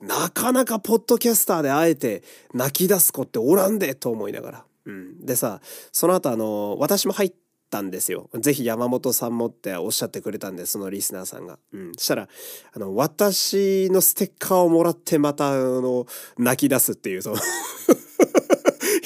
[0.00, 4.64] なかなかポッドキャスターであえて泣き出す子っておらんでと思いながら。
[4.86, 5.24] うん。
[5.24, 5.60] でさ、
[5.92, 7.32] その後あの、私も入っ
[7.70, 8.30] たんですよ。
[8.34, 11.58] ぜひ山本さんもっておっしゃってくれたんで、そのリスナーさんが。
[11.72, 11.92] うん。
[11.96, 12.28] したら、
[12.72, 16.06] あの、私のステッカーをもらってまた、あの、
[16.38, 17.36] 泣き出すっていう、その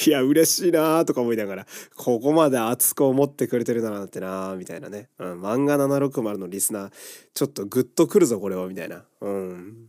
[0.07, 5.09] いや、嬉しいなーとか思いながら、ここまで熱く思ってくれてるだなんてなーみたいなね。
[5.19, 6.93] うん、漫画760のリスナー、
[7.35, 9.05] ちょっとグッとくるぞ、これは、みたいな。
[9.21, 9.89] うん。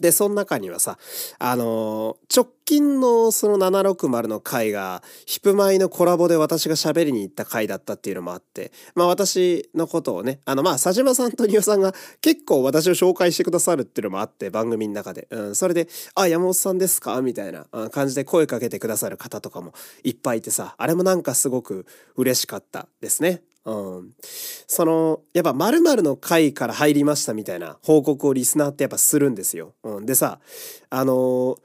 [0.00, 0.98] で、その中にはさ、
[1.38, 15.26] あのー、直近のその760の回が、ヒプマイのコラボで私が喋りに行った回だったっていうのもあって、まあ私のことをね、あのまあ佐島さんと丹羽さんが結構私を紹介してくださるっていうのもあって、番組の中で。
[15.30, 17.20] うん、それで、あ、山本さんですか？
[17.22, 19.72] みたいな感じで声かけてくださる方とかも
[20.04, 23.42] いっぱいいてさ、あれもなんかすごく嬉しかったですね。
[23.68, 24.14] うん。
[24.66, 29.74] その、やっぱ〇〇の会から入りましたみたいな報告をリスナーってやっぱするんですよ。
[29.82, 30.06] うん。
[30.06, 30.40] でさ、
[30.90, 31.56] あの、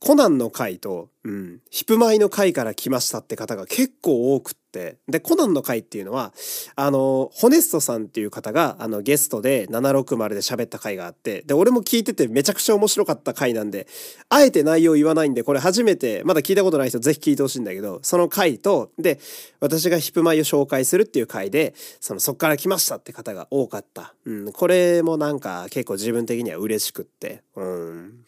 [0.00, 6.32] コナンの回と、うん、ヒプマイの回から来ましたって方が結構多くて、で、コナンの回っていうのは、
[6.76, 13.86] あの、ホネストさんっていう方が、あの、ゲストで760で喋った回があって、で、俺も聞いててめちゃくちゃ面白かった回なんで、
[14.28, 19.20] あえて内容言わないんで、これ初めて、まだ聞いたことない人ぜひ聞いてほしいんだけど、その回と、で、
[19.60, 24.14] 私がヒプマイを紹介するっていう回で、その、そっから来ましたって方が多かった。
[24.24, 28.24] うん、これもなんか結構自分的には嬉しくって、うん。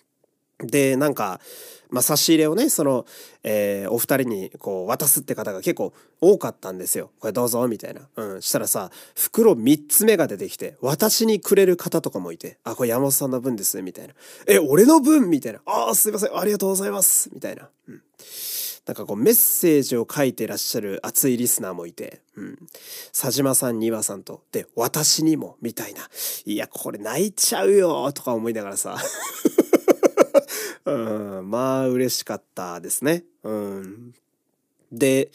[0.61, 1.41] で、なんか、
[1.91, 3.07] まあ、差し入れをね、その、
[3.43, 7.11] えー、お二人にこう渡すって方が結構多かったんですよ。
[7.21, 8.09] これどうぞ、みたいな。
[8.17, 8.43] うん。
[8.43, 14.15] したらさ、袋三つ目が出てきて、私にくれる方とかもいて、あ、これ山本さんの分です、みたいな。
[14.47, 15.61] え、俺の分みたいな。
[15.67, 17.31] ああ、すいません、ありがとうございます。
[17.33, 17.69] みたいな。
[17.89, 18.03] うん。
[18.87, 22.59] なんかこうメッセージを書いてらっしゃる熱いリスナーもいて、うん。
[23.13, 26.09] 佐島さん、庭さんと、で、私にも、みたいな。
[26.45, 28.97] いや、これ泣いちゃうよ、とか思いながらさ。
[30.85, 30.93] う
[31.41, 33.25] ん、まあ嬉しかったですね。
[33.43, 34.15] うん。
[34.93, 35.31] で、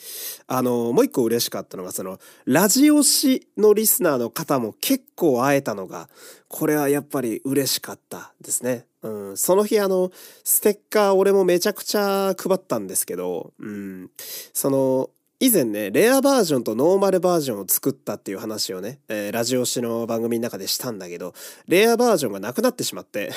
[0.47, 6.09] あの、もう一個嬉しかったのが、その、ラジオ誌のリスナーの方も結構会えたのが、
[6.47, 8.85] これはやっぱり嬉しかったですね。
[9.03, 10.11] うん、その日あの、
[10.43, 14.09] ステッカー俺もめちゃくちゃ配ったんですけど、うん、
[14.53, 21.33] その、以前ね、レアバージョンとノーマルバージョンを作ったっていう話をね、えー、ラジオ誌の番組の中でしたんだけど、
[21.67, 23.31] レアバージョンがなくなってしまって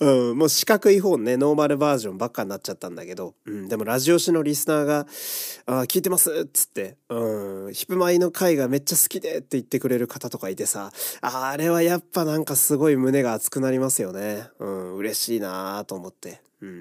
[0.00, 5.06] うん、もう四角い本ね、ノーマルバージョンばっかになっちゃったんだけど、うん、でもラジオ誌のリスナーが、
[5.66, 14.48] あ聞いてますっつって、うん、ヒプマイの回がめっちゃ好きでって言ってくれる方とかいてさ、あれはやっぱなんかすごい胸が熱くなりますよね。
[14.58, 16.40] うん、嬉しいなと思って。
[16.62, 16.80] うん。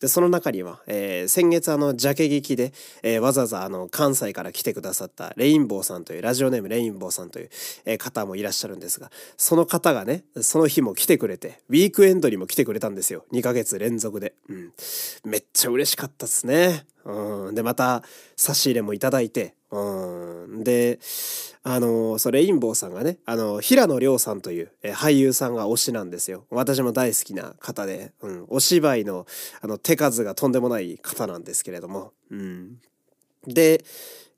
[0.00, 7.50] で、その中には、えー、先月あの、ジャケ聞きで、えー、わざわざあの、関西から来てくださったレインボーさんという、ラジオネームレインボーさんという、
[7.86, 13.24] えー、方もいらっしゃるんですが、その方がね、その日も来てくれて、ウィークエンドにも来てくれたんですよ。
[13.32, 14.34] 2ヶ月連続で。
[14.48, 14.72] うん。
[15.24, 16.86] めっちゃ嬉しかったっすね。
[17.04, 17.54] うん。
[17.54, 18.02] で、また、
[18.36, 20.64] 差し入れもいただいて、うん。
[20.64, 20.98] で、
[21.62, 26.46] あの、それレインボーさんがね、あの、平野亮さんという、え俳優さんが推しなんですよ。
[26.50, 28.46] 私も大好きな方で、うん。
[28.48, 29.26] お芝居の、
[29.60, 32.78] あの、手数がとんでもない方なんですけれども、うん。
[33.46, 33.84] で、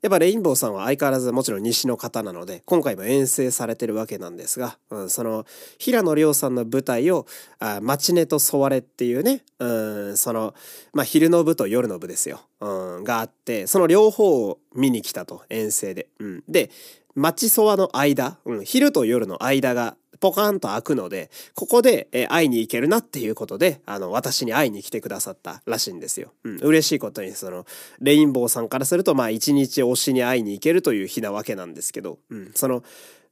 [0.01, 5.45] やっぱレインボーさんは相変わらずもちろん西の方なので、今回も遠征されてるわけなんですが、うん、その、
[5.77, 7.27] 平野亮さんの舞台を、
[7.59, 9.67] あマネとソワレっていうね、う
[10.13, 10.55] ん、その、
[10.93, 16.07] まあ、昼の部と夜の部ですよ、うん、があって、その両方を見に来たと、遠征で。
[16.19, 16.71] うん、で、
[17.15, 26.31] マチソワの間、うん、昼と夜の間がポカンと開くので、ここで、え会いに行けるなっていうことで、あの、私に会いに来てくださったらしいんですよ。
[26.43, 27.65] うん、嬉しいことに、その、
[27.99, 32.83] レインボーさんからすると、まあ、一日推しに会いに行けるという日なわけなんですけど、うん、その、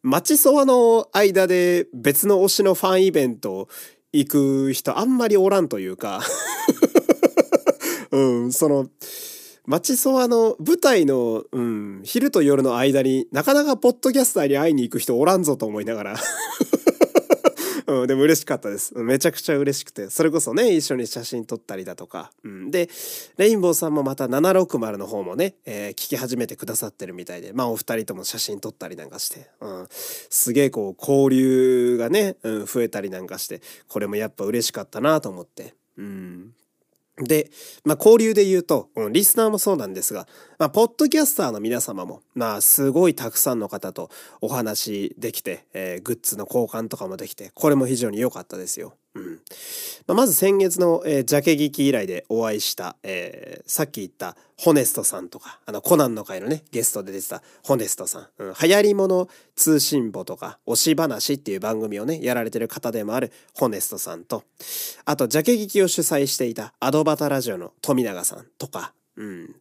[0.02, 3.68] 町そばの間で別の推しのファンイベント
[4.12, 6.22] 行く人あんまりおらんというか
[8.12, 8.88] うん、その、
[9.70, 16.16] 町そばの舞台の、うん、昼と夜の間になかなかポッドキャスターに会いに行く人おらんぞと思いながら
[17.86, 18.98] うん、でも嬉しかったです。
[18.98, 20.10] めちゃくちゃ嬉しくて。
[20.10, 22.32] それこそね、一緒に写真撮ったりだとか。
[22.44, 22.88] うん、で、
[23.38, 35.74] レインボーさんもまた760の方もね、えー、聞き始めてくださってるみたいで、まあお二人とも写真撮ったりなんかして、うん、すげえこう交流がね、うん、増えたりなんかして、これもやっぱ嬉しかったなと思って。
[35.98, 36.54] うん。
[37.22, 37.52] で、
[37.84, 40.28] まあ、交流で言うと、リスナーもそうなんですが、
[40.60, 44.10] まあ、ポッドキャスターの皆様も、まあ、すごいたくさんの方と
[44.41, 48.98] お話できて、えー、グッズの交換とかもできて、これも非常に良かったですよ。
[49.15, 49.39] うん。
[50.06, 58.28] まあ、まず先月の、えー、ジャケ劇以来でお会いした、えー、さっき言ったホネストさんとか、あの、コナンの会のね、ゲストで出てたホネストさん。
[58.39, 64.43] うん、流行り物通信簿とか、推し話っていう番組をね、やられてる方でもあるホネストさんと、
[65.06, 69.56] あと、ジャケ劇を主催していたアドバタラジオの富永さんとか、うん。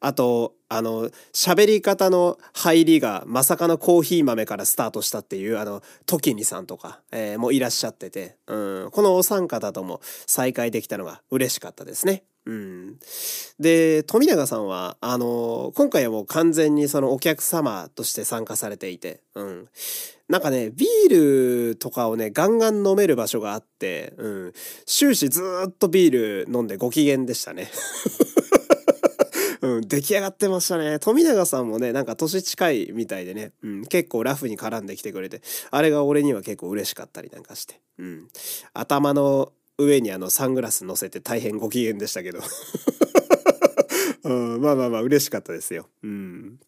[0.00, 8.90] あと、あの、喋り方の入りがまさかのコーヒー豆からスタートしたっていう、あの、トキニさんとか、えー、もいらっしゃってて、うん。
[8.90, 12.24] このお三方とも再会できたのが嬉しかったですね。
[12.46, 12.96] うん。
[13.60, 19.68] で、富永さんは、あの、今回はもう完全にそのお客様として参加されていて、うん。
[20.28, 24.52] なんかね、ビールとかをね、ガンガン飲める場所があって、うん。
[24.84, 27.70] 終始ずっとビール飲んでご機嫌でしたね。
[29.66, 30.98] うん、出来上がってましたね。
[31.00, 38.28] 富永さんもね、なんか年近いみたいでね、うん、結構ラフに絡んできてくれて、あれが俺には結構嬉しかったりなんかして、うん。
[38.72, 42.38] 頭の上にあのサングラス乗せて大変ご機嫌でしたけど。
[44.24, 45.88] うん、まあまあまあ嬉しかったですよ。
[46.02, 46.58] うん。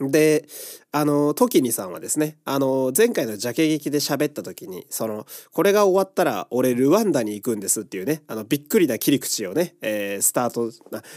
[0.00, 0.44] で、
[0.90, 10.72] あの、トキニさんはですね、あの、前回のジャケ劇で喋った時に、その、これが終わったら俺ルワンダに行くんですっていうね、あの、びっくりな切り口をね、えー、スタート、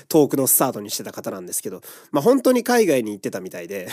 [0.08, 3.88] トークのスタートにしてた方なんですけど、まあ本当に海外に行ってたみたいで。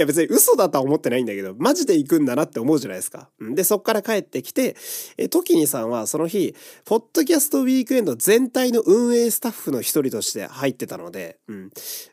[0.00, 3.28] や別に嘘だとは思ってないんだけど、マジで行くんだなって思うじゃないですか。
[3.40, 4.76] で、そっから帰ってきて、
[5.16, 11.70] え、トキニさんはその日、ポッドキャストウィークエンド全体の運営スタッフの一人として入ってたので、うん。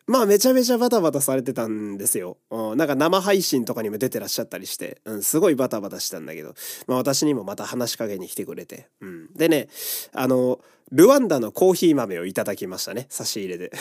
[0.08, 2.38] まあめちゃめちゃバタバタされてたんですよ。
[2.50, 6.54] うん、なんか生配信とかにも出てらっしゃったりして、うん、すごいバタバタしたんだけど、
[6.88, 9.34] まあ私にもまた話しかけに来てくれて、うん。
[9.34, 9.70] でね、
[10.14, 10.60] あの、
[10.92, 13.08] ルワンダのコーヒー豆をいただきましたね。
[13.10, 13.72] 差し入れで。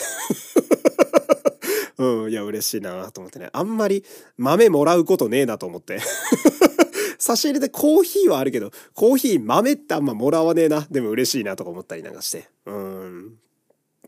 [1.97, 3.49] うん、いや、嬉しいなと思ってね。
[3.53, 4.03] あんまり
[4.37, 5.99] 豆もらうことねえなと思って。
[7.17, 10.85] 差し入れでコーヒーはあるけど、コーヒー豆ってあんまもらわねえな。
[10.91, 12.49] でも嬉しいなとか思ったりなんかして。
[12.65, 13.37] うん。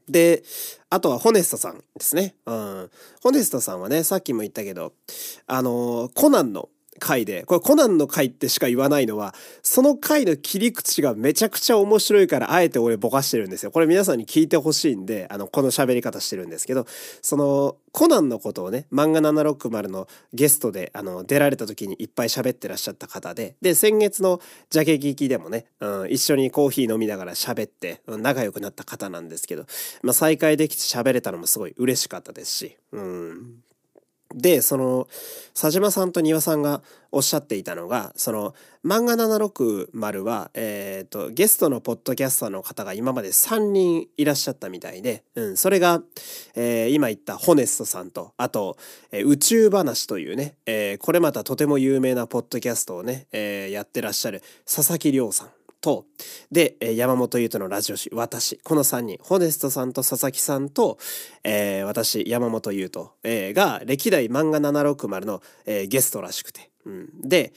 [0.10, 0.44] で、
[0.90, 2.36] あとはホネストさんですね。
[2.46, 2.92] うん。
[3.22, 4.94] ホネストさんはね、さっきも言ったけど、
[5.48, 6.70] あのー、コナンの
[7.00, 9.34] 回で、これコナンの回ってしか言わないのは、
[9.64, 13.72] その回の切り口がめちゃくちゃ面白いから、あえて俺ぼかしてるんですよ。
[13.72, 16.86] これ皆さんに聞いてほしいんで、あの、この喋り方してるんですけど、
[17.22, 29.66] その、コナンのことをね、漫画760のゲストで、あの、出られた時にいっぱい喋ってらっしゃった方で、で、先月のジャケ劇でもね、うん、一緒にコーヒー飲みながら喋って、仲良くなった方なんですけど、
[30.04, 33.64] まあ、再会できて喋れたのもすごい嬉しかったですし、うん、
[34.34, 35.08] で、その、
[35.54, 38.54] 佐島さんと庭さんがおっしゃっていたのが、その、
[38.86, 46.02] 漫画760は、えっ、ー、と、ゲストのポッドキャスターの方が今まで3人いらっしゃったみたいで、うん、それが、
[46.56, 48.78] えー、今言ったホネストさんと、あと、
[49.12, 55.50] えー、宇宙話というね、え、これまたとても有名なポッドキャストをね、え、やってらっしゃる佐々木亮さん。
[55.82, 56.06] と、
[56.52, 60.98] で、山本優斗のラジオ誌、私、この3人、ホネストさんと佐々木さんと、
[61.44, 66.70] えー、私、山本優斗、えー、が、歴代漫画760の、えー、ゲストらしくて。
[66.86, 67.54] うん、で、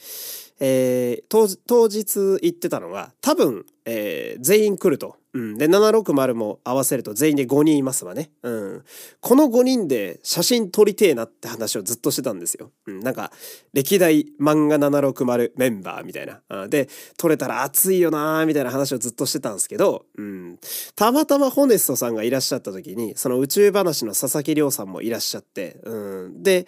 [0.59, 5.20] えー、当日行ってたのが、多分、えー、全員来ると。
[5.33, 5.57] うん。
[5.57, 8.31] で、760も合わせると全員で5人いますわね。
[8.43, 8.83] うん。
[9.21, 12.71] この5人で写真撮りてえなって話をずっとしてたんですよ。
[12.87, 12.99] うん。
[12.99, 13.31] なんか、
[13.73, 16.41] 歴代漫画760メンバーみたいな。
[16.49, 20.59] うん、で、撮れたら熱いよなーみたいな話をずっとしてたんですけど、うん。
[20.95, 26.43] たまたまホネストさんがいらっしゃった時に、その宇宙話の佐々木亮さんもいらっしゃって、うん。
[26.43, 26.67] で、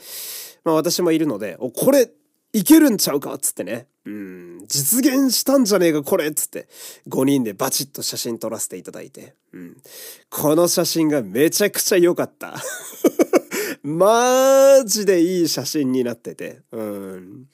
[0.63, 2.09] まあ私もいるので、お、これ、
[2.53, 3.87] いけるんちゃうかっつってね。
[4.05, 6.67] うん、実現したんじゃねえか、これっつって、
[7.07, 9.77] 5人でバチッと写真撮らせていただいて、うん。
[10.29, 12.55] この写真がめちゃくちゃ良かった。
[13.81, 17.47] マジでいい写真になってて、うん。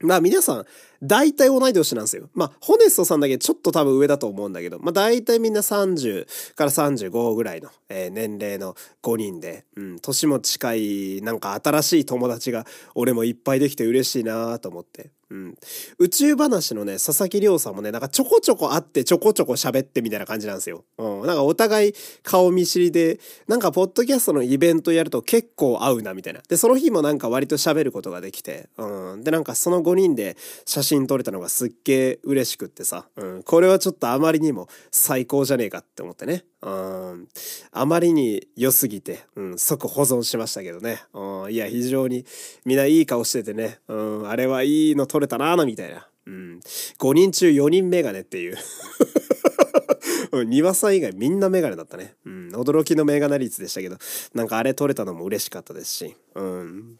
[0.00, 0.66] まあ皆さん、
[1.06, 2.28] 大体同い年なんですよ。
[2.34, 15.10] まあ、ホネストさんだけちょっと多分上だと思うんだけど、まあ大体みんな30から35ぐらいの、えー、年齢の5人で、うん、年も近い、なんか新しい友達が俺もいっぱいできて嬉しいなと思って。
[15.30, 15.58] うん。
[15.98, 20.84] 宇宙話のね、佐々木亮さんもね、なんかちょこちょこ会ってちょこちょこ喋ってみたいな感じなんですよ。
[20.96, 21.26] うん。
[21.26, 26.40] なんかお互い顔見知りで、なんかポッドキャストのイベントやると結構会うなみたいな。
[26.48, 29.24] で、その日もなんか割と喋ることができて、うん。
[29.24, 30.36] で、なんかその5人で
[30.66, 33.42] 写真撮れたのがすっげえ嬉しくってさ、うん。
[33.42, 36.44] これはちょっとあまりにも最高じゃねえかって思ってね。
[36.62, 37.28] うん。
[37.72, 41.02] あまりに良すぎて、うん、即保存しましたけどね。
[41.12, 41.52] うん。
[41.52, 42.24] いや、非常に
[42.64, 43.80] みんないい顔しててね。
[43.88, 44.28] うん。
[44.28, 46.08] あれはいいの撮れたなーみたいな。
[46.26, 46.60] うん。
[46.98, 48.56] 5人中4人メガネっていう
[50.46, 52.14] 庭さん以外みんなメガネだったね。
[52.24, 52.48] うん。
[52.54, 53.96] 驚きのメガネ率でしたけど、
[54.34, 56.16] なんかあれ撮れたのも嬉しかったですし。
[56.34, 56.98] うん。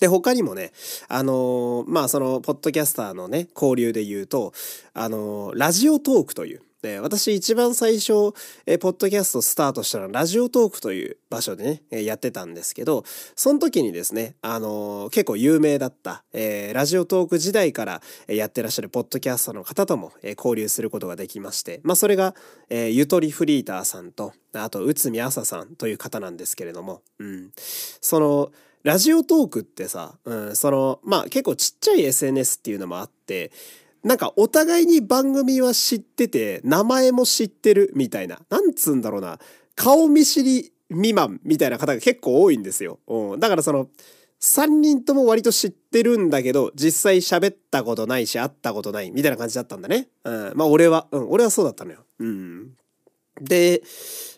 [0.00, 0.72] で、他にもね、
[1.08, 4.52] あのー、まあその、ポッドキャスターのね、交流で言うと、
[4.94, 8.34] あのー、ラジオトークという、で、私一番最初、
[8.66, 13.04] えポッドキャストスタートしたのはラジオトークという場所でね、えやってたんですけど、
[13.36, 22.34] その時にですね、あのー、結構有名だった、えー、ラジオトーク時代からやってらっしゃるポッドキャストの方とも、え交流することができまして、まあそれが、
[22.68, 27.52] えー、ゆとりフリーターさんと、あと、内海朝さんという方なんですけれども、うん。
[27.56, 28.50] その、
[28.82, 33.52] ラジオトークってさ、うん、その、まあ結構ちっちゃい SNS っていうのもあって、
[34.02, 38.40] なんかお互いに番組は知ってて、名前も知ってるみたいな。
[38.50, 39.38] なんつうんだろうな。
[39.76, 42.98] 顔見知り未満みたいな方が結構多いんですよ。
[43.06, 43.40] うん。
[43.40, 43.88] だからその、
[44.40, 50.08] 3人とも割と知ってるんだけど、実際喋ったことないし、会ったことないみたいな感じだったんだね。
[50.24, 50.52] うん。
[50.56, 52.04] まあ俺は、うん、俺はそうだったのよ。
[52.18, 52.72] うん。
[53.40, 53.82] で、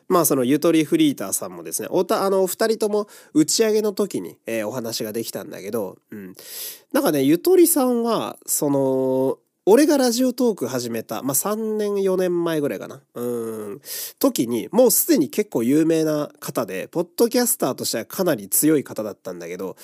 [0.08, 6.34] まあそのゆとりフリーターさんもですね、おた、あの、二人とも打ち上げの時に、えー、お話ができたんだけど、うん。
[6.92, 13.00] なんかね、ゆとりさんは、その、俺がラジオトーク始めた、まあ、3年4年前ぐらいかな。
[13.14, 13.22] う
[13.76, 13.80] ん。
[14.18, 19.76] 時に、もうすでに結構有名な方で、ポッドキャスターとしてはかなり強い方だったんだけど、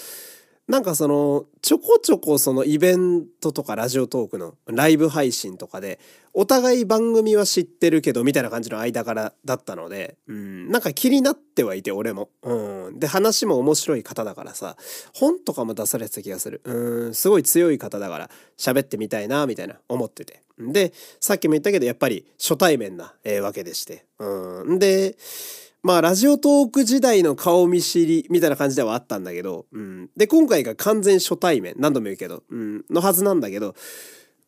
[0.71, 5.99] なんかその、ちょこちょこそのイベントとかラジオトークのライブ配信とかで、
[6.33, 12.29] お互い番組は知ってるけど、みたいな感じの間柄だったので、うん、なんか気になってはいて、俺も。
[12.45, 13.01] うん。
[13.01, 14.77] で、話も面白い方だからさ、
[15.13, 16.61] 本とかも出されてた気がする。
[16.63, 20.41] うん、すごい強い方だから、喋ってみたいな、みたいな思ってて。
[20.57, 24.05] で、さっきも言ったけど、やっぱり初対面な、えー、わけでして。
[24.21, 24.79] うん。
[24.79, 25.17] で、
[25.83, 30.11] まあ、ラジオトーク時代の顔見知りみたいな感じではあったんだけど、うん。
[30.17, 33.75] で、今回が完全初対面、何度も言うけど、うん、のはずなんだけど、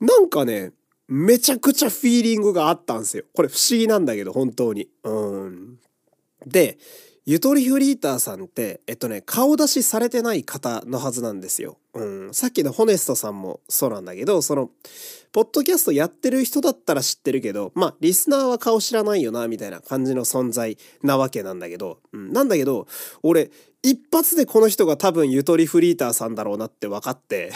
[0.00, 0.72] なんかね、
[1.08, 3.24] めちゃくちゃフィーリングがあったんですよ。
[3.34, 4.88] これ不思議なんだけど、本当に。
[5.04, 5.78] うん。
[6.46, 6.78] で、
[7.24, 11.78] ゆとりフリーターさんって、えっとね、顔出しされてない方のはずなんですよ。
[11.94, 12.34] うん。
[12.34, 14.70] さっきのホネストさんもそうなんだけど、その、
[15.30, 22.32] ポッドキャストやってる人だったら知ってるけど、まあ、リスナーは顔知らないよな、みたいな感じの存在なわけなんだけど、うん。
[22.32, 22.88] なんだけど、
[23.22, 23.52] 俺、
[23.84, 27.52] 一発でこの人が多分ゆとりフリーターさんだろうなって分かって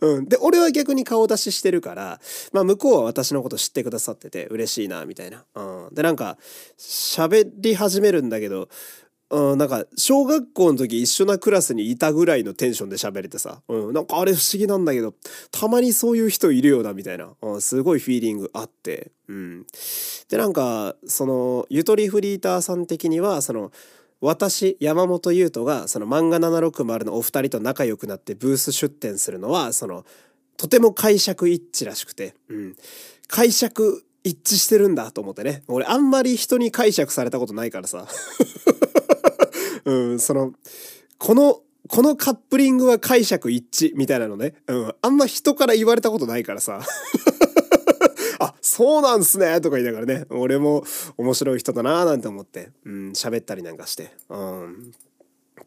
[0.00, 0.28] うん。
[0.28, 2.20] で、俺は逆に顔出ししてるから、
[2.52, 5.44] まあ向こうは私のこと知ってくださってて嬉しいな、みたいな。
[5.54, 5.94] うん。
[5.94, 6.38] で、なんか、
[6.78, 8.68] 喋り始めるんだけど、
[9.28, 15.14] うん、なんか、小学校の時一緒なクラスにいたぐらいのテンションで喋れてさ、うん、なんかあれ不思議なんだけど、
[15.50, 19.66] たまにそういう人いるよな、みたいな、うん、すごいフィーリングあって、うん。
[20.28, 23.72] で、なんか、その、ゆとりフリーターさん的には、その、
[24.20, 30.04] 私、山本優斗が、その漫画760のお二人と仲良くなってブース出展するのは、その、
[30.56, 32.76] とても解釈一致らしくて、うん。
[33.28, 35.62] 解釈一致してるんだと思ってね。
[35.68, 38.08] 俺あんまり人に解釈されたことないからさ。
[39.84, 40.52] うん、その、
[41.18, 44.54] この、このカップリングは解釈一致みたいなのね。
[44.66, 44.94] うん。
[45.00, 46.80] あんま人から言われたことないからさ。
[48.66, 50.82] そうなんすねとか言いながらね、俺も
[51.16, 54.10] 面白い人だなーなんて思って、うん、喋ったりなんかして。
[54.28, 54.92] うん。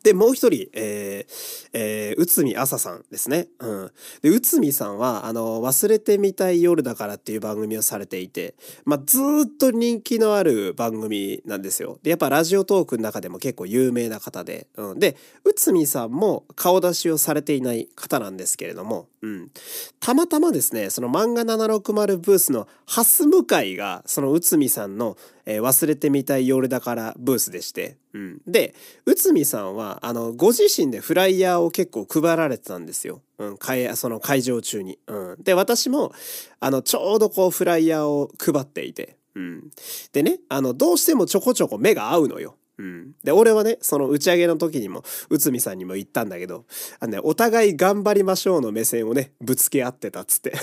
[0.04, 3.47] で、もう一人、えー、えー、内海朝さんですね。
[3.60, 3.91] うん。
[4.22, 12.00] で、内海さんは、あの、忘れてみたい夜だからっていう番組をされていて、まあ、ずっと人気のある番組なんですよ。
[12.02, 15.00] で、やっぱラジオトークの中でも結構有名な方で、うん。
[15.00, 19.52] で、内海さんも顔出しをされていない方なんですけれども、うん。
[20.00, 28.41] たまたまですね、その漫画760ブースのハス向かいが、その内海さんの、えー、忘れてみたい夜だからブースでして、うん。
[28.47, 28.74] で、
[29.05, 33.22] 内海さんは、あの、ご自身でフライヤーを結構配られてたんですよ。
[33.38, 34.97] うん、会、その会場中に。
[35.07, 35.43] うん。
[35.43, 36.12] で、私も、
[36.60, 39.70] あの、ちょうどこうフライヤーを配っていて、うん。
[40.12, 42.55] でね、あの、どうしてもちょこちょこ目が合うのよ。
[42.80, 43.12] うん。
[43.24, 46.66] で、俺はね、その打ち上げの時にも、内海さんにも言ったんだけど、
[46.99, 50.53] あのね、お互い頑張りましょうの目線をね、ぶつけ合ってたっつって。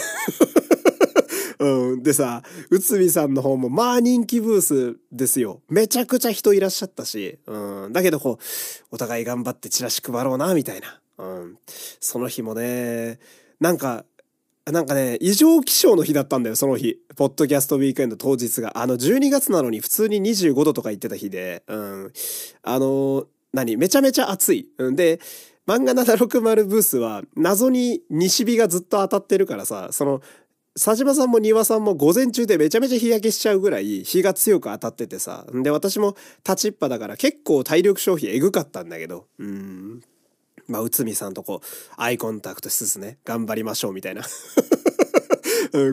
[1.58, 2.02] うん。
[2.02, 5.62] でさ、内海さんの方も、まあ人気ブースですよ。
[5.68, 7.92] めちゃくちゃ人いらっしゃったし、うん。
[7.92, 8.44] だけどこう、
[8.90, 11.00] お互い頑張ってチラシ配ろうな、みたいな。
[11.18, 11.58] うん。
[12.00, 13.18] その日もね、
[13.60, 14.04] なんか、
[14.66, 16.98] なんかね、異常気象の日だったんだよ、その日。
[17.14, 18.76] ポッドキャストウィークエンド当日が。
[18.78, 22.12] あの、12月なのに普通に25度とか言ってた日で、うん。
[22.62, 23.76] あの、何？
[23.76, 24.68] めちゃめちゃ暑い。
[24.78, 24.96] うん。
[24.96, 25.20] で、
[25.68, 30.20] 漫画760ブースは謎に西日がずっと当たってるからさ、その、
[30.76, 35.46] 佐島さんも丹羽さんも午前中でめちゃめちゃ日焼けしちゃうぐらい日が強く当たっててさ。
[35.54, 36.16] で、私も
[36.46, 39.26] 立ちっぱだから結構体力消費えぐかったんだけど。
[39.38, 40.02] うん。
[40.68, 41.66] まあ、内海さんとこう、
[41.96, 44.22] アイコンタクトしつつね、頑張りましょうみたいな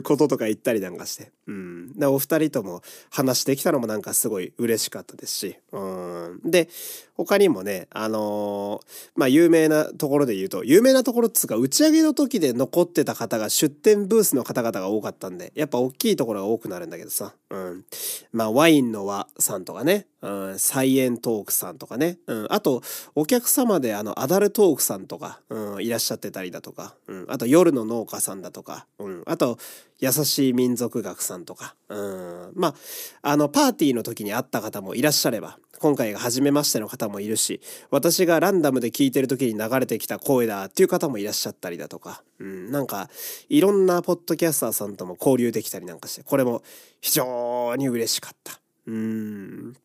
[0.02, 1.32] こととか言ったりなんかして。
[1.46, 1.92] うん。
[1.98, 5.56] で、お二人とも話できたのもなんかすごい嬉しかったですし。
[5.72, 6.40] うん。
[6.44, 6.68] で、
[7.16, 17.34] 他にもね、あのー、まあ、有名なところで言うと、有名なところっつうか、打ち上げの時で残ってた方が出店ブースの方々が多かったんで、やっぱ大きいところが多くなるんだけどさ。
[17.50, 17.84] うん。
[18.32, 22.82] まあ、ワインの輪さんとかね、うん、サイエントークさんとかね、うん、あと、
[23.14, 29.58] お客様であの、アダルトークさんとか、うん、いらっしゃってたりだとか、うん、あと、夜の農家さんだとか、うん、あと、
[30.00, 32.74] 優しい民族学さんとか、うん、まあ、
[33.20, 37.60] あの、パーティーの時に会った方もいらっしゃれば、今回が初めましての方もいるし、
[37.90, 43.10] 私がランダムで聞いてる時に流れてきた声だっていう方もいらっしゃったりだとか、うん、なんか、
[43.50, 46.62] いろんなポッドキャスターさんとも交流できたりなんかして、これも
[47.02, 48.58] 非常に嬉しかった。
[48.86, 49.76] うん、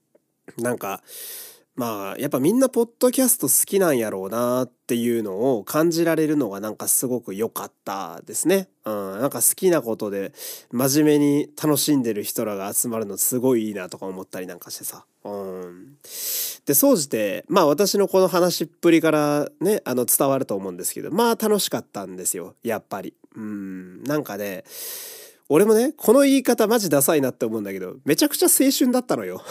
[0.58, 1.02] なんか、
[1.80, 8.68] まあ、やっぱみんなポッドキャスト好きなんやろうなっていうのを感じられるのがなんかすごく良かったですね。
[8.84, 10.34] うん、なんか好きなことで
[10.74, 15.06] 真面目に楽しんでる人らが集まるのすごいいいなとか思ったりなんかしてさ。
[15.24, 15.96] うん。
[16.66, 22.56] で、総じて、まあ私のこの話っぷりからね、あの伝わると思うんですけど、まあ楽しかったんですよ。
[22.62, 23.14] やっぱり。
[23.38, 24.66] うん、なんかね、
[25.48, 29.42] 俺もね、この言い方マジダサいなって思うんだけど、めちゃくちゃ青春だったのよ。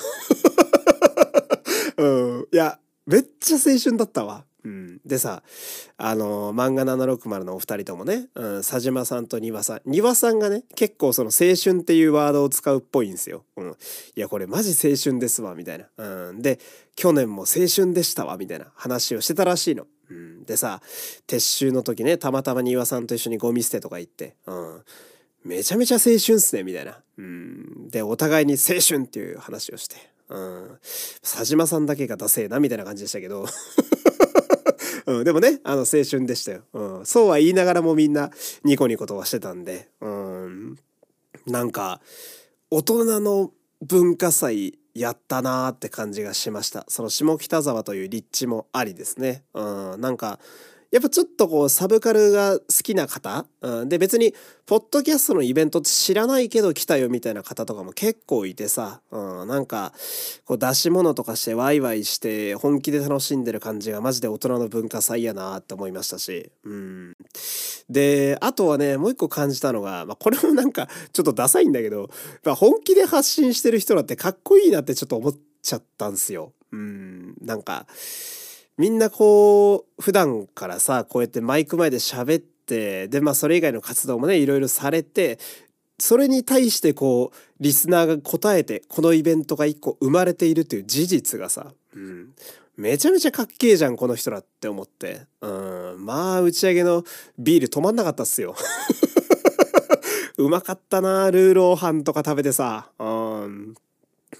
[1.98, 2.06] う
[2.42, 2.48] ん。
[2.52, 4.44] いや、めっちゃ青春だったわ。
[4.64, 5.00] うん。
[5.04, 5.42] でさ、
[5.96, 9.80] あのー、漫画760のお二人ともね、うん、佐島さんと庭さん。
[9.84, 13.44] 庭さんがね、結構その青春っていうワードを使うっぽいんですよ。
[13.56, 13.76] うん。
[14.16, 15.86] いや、これマジ青春ですわ、みたいな。
[15.96, 16.42] うん。
[16.42, 16.58] で、
[16.96, 19.86] 去年も青春でしたわ、みたいな話をしてたらしいの。
[20.10, 20.44] うん。
[20.44, 20.82] でさ、
[21.26, 24.82] 撤収の時ね、たまたま庭さんと一緒にゴミ捨てとか行って、うん。
[25.44, 27.00] めちゃめちゃ青春っすね、みたいな。
[27.16, 27.88] うん。
[27.88, 29.96] で、お互いに青春っていう話をして。
[30.28, 30.78] うん。
[31.22, 33.46] 佐島さんだけがダセえな、みたいな感じでしたけど。
[35.06, 36.62] うん、でもね、あの、青春でしたよ。
[36.74, 37.06] うん。
[37.06, 38.30] そうは言いながらもみんな、
[38.62, 39.88] ニコニコとはしてたんで。
[40.00, 40.78] うん。
[41.46, 42.00] なんか、
[42.70, 46.84] 大人の文化祭やったなーって感じがしました。
[46.88, 49.44] その下北沢という立地もありですね。
[49.54, 50.00] うん。
[50.00, 50.38] なんか、
[50.90, 54.34] やっぱちょっとこうサブカルが好きな方、うん、で別に
[54.66, 59.92] ポッドキャストのイベントって知らないけど来たよみたいな方とかも結構いてさ、うん、なんか
[60.46, 67.16] こう出し物とかしてワイワイして本気で楽しんでる感じがマジで大人の文化祭やなって思いましたし、うん、
[67.90, 72.08] であとはねもう一個感じたのが、まあ、これもなんかちょっとダサいんだけど、
[72.44, 76.52] まあ、本気で発信してる人だってかっこいいなってちょっと思っちゃったんすよ。
[76.72, 77.86] うん、なんか
[78.78, 85.38] みんなこう、普段からさ、こうやってマイク前で喋って、で、まあそれ以外の活動もね、いろいろされて、
[85.98, 92.32] それに対してこう、リスナーが答えて、このイベントが一個生まれているという事実がさ、うん、
[92.76, 95.22] めちゃめちゃかっけえじゃん、この人らって思って。
[95.40, 95.48] う
[95.98, 97.02] ん、まあ、打ち上げの
[97.36, 98.54] ビール止まんなかったっすよ。
[100.38, 102.92] うまかったな、ルーローハンとか食べてさ。
[103.00, 103.74] うん。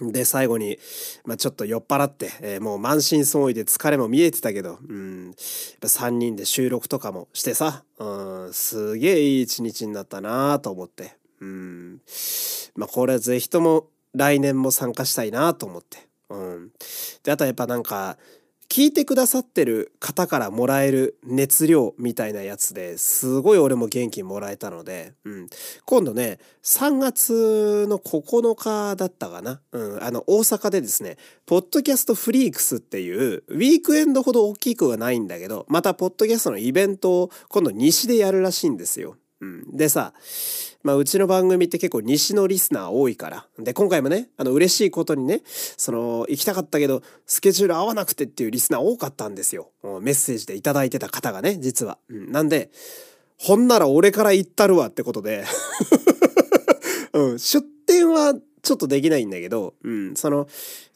[0.01, 0.79] で、最後に、
[1.25, 5.35] まあ、ちょっと酔っ払って、えー、もう満身創痍で疲れも見えてたけど、うん、やっ
[5.81, 12.01] ぱ3人で収録とかもしてさ、うん、すげえいい一日になったなと思って、うん、
[12.77, 16.71] まあ、これはぜひとも来年も参加したいなと思って、うん。
[17.23, 18.19] で、あとはやっぱなんか、
[18.71, 25.49] 聞いてくださってる方からもらえる熱量みたいなやつですごい俺も元気もらえたので、うん。
[25.87, 29.63] 今度ね、3月の9日だったかな？
[29.73, 30.05] うん。
[30.05, 31.17] あの、大阪でですね、
[31.47, 39.17] ポッドキャストフリークスっていう、ウィークエンドほど大きくはないんだけど、またポッドキャストのイベントを今度西でやるらしいんですよ。
[39.41, 39.77] うん。
[39.77, 40.13] でさ、
[40.83, 43.47] まあ、うちの番組って結構西のリスナー多いから。
[43.59, 49.71] で、今回もね、あの、嬉しいことにね、その、行きたかったけど、スケジュール合わなくてっていうリスナー多かったんですよ。
[50.01, 51.99] メッセージでいただいてた方がね、実は。
[52.09, 52.33] うん。
[52.33, 52.71] なんで、
[53.39, 55.45] ほんなら俺から行ったるわってことで
[57.15, 58.35] うん、出店は
[58.69, 60.47] ちょっとできないんだけど、うん、その、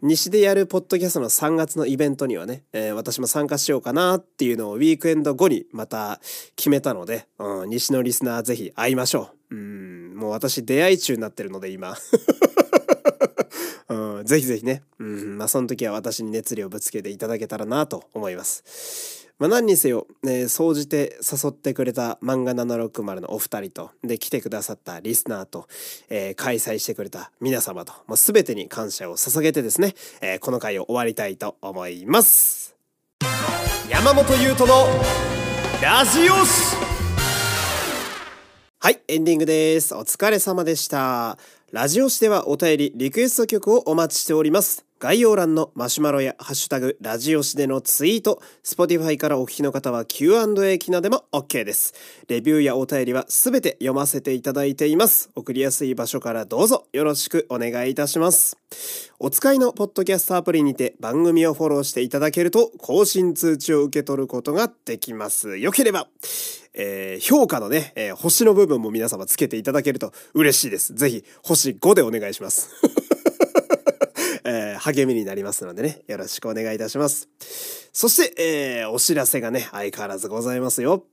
[0.03, 6.21] 西でやるポッドキャストの3月のイベントにはね、えー、私も参加しようかなっていうのをウィークエンド後にまた
[6.55, 9.55] 決めたので、うん、西のリスナーぜひ会いましょう。
[9.55, 11.97] うん、もう私出会い中になってるので今。
[13.89, 19.22] うん、ぜひぜひね、うん、まあその時は私に熱量ぶつけていただけたらなと思います。
[19.39, 25.67] まあ、何にせよ、ね、総じて誘ってくれた漫画760のお二人と、で、来てくださったリスナーと、
[26.09, 32.77] えー、開催してくれた皆様と、もう全てに感謝を捧げてですね、えー、この回を終わりたいと思います。
[33.91, 34.87] 山本優斗の
[35.83, 36.93] ラジオシ
[38.79, 39.95] はい、エンディングです。
[39.95, 41.39] お疲れ様でした。
[41.71, 44.85] ラジオシではお便り、リクエスト曲をお待ちしております。
[45.03, 51.93] 概要欄のマシュマロやハッシュタグ、ラジオシでのツイート、Spotify からお聞きの方は Q&A 機能でも OK です。
[52.29, 55.29] レビューやお便りはすべて読ませていただいています。
[55.35, 58.57] 送りやすい場所からどうぞよろしくお願いいたします。
[59.19, 65.59] お使いのポッドキャストアプリにて番組をフォローしていただけると更新通知を受け取ることができます。
[65.59, 66.07] よければ、
[66.75, 70.95] えー、評価のね、えー、星の部分も皆様つけていただけると嬉しいです。
[70.95, 72.71] ぜひ、星5でお願いします。
[74.53, 77.29] えー、励みになりますのでね、よろしくお願いいたします。
[77.95, 81.05] そして、えー、お知らせがね、相変わらずございますよ。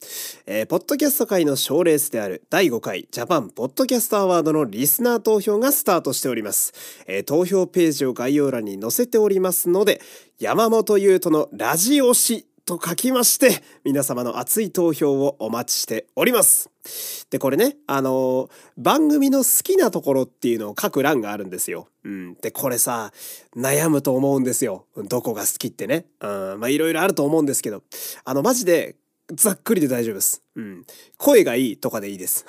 [0.45, 6.73] えー、ポッドキャスト界の賞レースである第5回ジャパンポッドキャストアワードのリスナー投票がスタートしております。
[7.07, 10.01] えー、投票ページを概要欄に載せておりますので、
[10.39, 16.69] 山本優斗のラジオしと書きまして、皆様の熱い投票をお待ちしております。
[17.31, 21.87] で、これね、あのー、番組の好きなところっていうのを書く欄があるんですよ。
[22.03, 22.35] うん。
[22.35, 23.11] で、これさ、
[23.57, 24.85] 悩むと思うんですよ。
[24.95, 26.05] どこが好きってね。
[26.21, 26.59] うん。
[26.59, 27.81] まあ、いろいろあると思うんですけど、
[28.23, 28.95] あの、マジで、
[29.33, 30.43] ざっくりで大丈夫です。
[30.55, 30.85] うん。
[31.17, 32.45] 声がいいとかでいいです。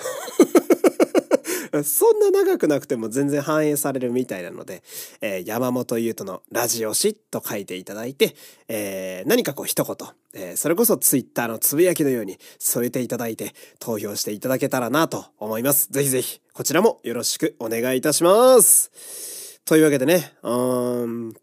[1.84, 4.82] そんな長くなくても全然反映されるみたいなので、
[5.20, 8.34] えー、山本優斗のラジオしと書いていただいて、
[8.68, 15.88] えー、何かこう一言、えー、それこそツイッターのつぶやきのように添えていただいて投票していただけたらなと思います。
[15.90, 19.60] ぜひぜひ、こちらもよろしくお願いいたします。
[19.64, 21.34] というわけでね、うーん、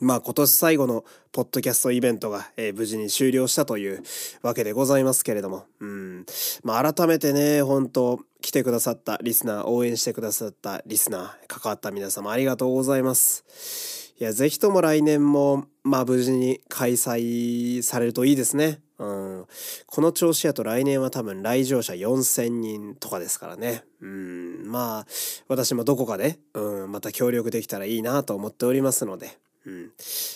[0.00, 4.02] まあ今年最後のポッドキャストイベントが、えー、無事に終了したという
[4.42, 6.26] わけでございますけれども、うん。
[6.64, 14.14] まあ改めてね、本当来てくださったリスナー、応援してくださったリスナー、関わった皆様ありがとうございます。
[14.18, 18.80] いや、ぜひとも来年も、まあ無事に開催されるといいですね。
[18.98, 19.46] うん。
[19.86, 23.82] この調子やと来年は多分来場者4000人とかですからね。
[24.02, 24.70] うん。
[24.70, 25.06] まあ、
[25.48, 29.38] 私もどこかで、うん、また協力できたらいいなと思っておりますので。
[29.64, 29.90] うん。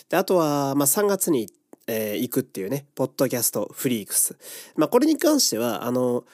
[0.09, 1.51] で、あとは、まあ、3月に、
[1.87, 4.35] えー、行くっていうね、ポッドキャストフリークス。
[4.77, 6.25] まあ、これに関しては、あの、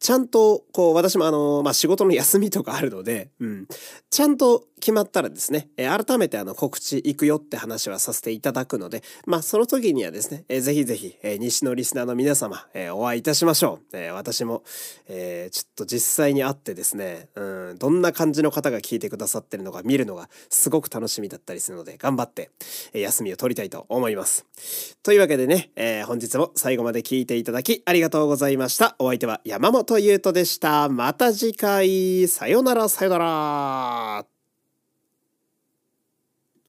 [0.00, 3.66] ちゃんと、こう、私もあの、まあ、仕事の休みとかあるので、うん。
[4.10, 13.96] ちゃんと決まったらですね、改めてあの、告知行くよって話はさせていただくので、まあ、その時にはですね、えー、ぜひぜひ、西のリスナーの皆様、お会いいたしましょう。
[14.12, 14.62] 私も、
[15.06, 17.28] ちょっと実際に会ってですね、
[17.78, 22.50] どんな感じの方が聞いてくださってるのか見るのがすごく楽しみだったりするので、頑張って、
[22.92, 24.46] 休みを取りたいと思います。
[25.02, 25.70] というわけでね、
[26.06, 28.96] 本日も最後まで聞いていただきありがとうございました。
[28.98, 30.88] お相手は山本優斗でした。
[30.88, 34.37] また次回、さよならさよなら。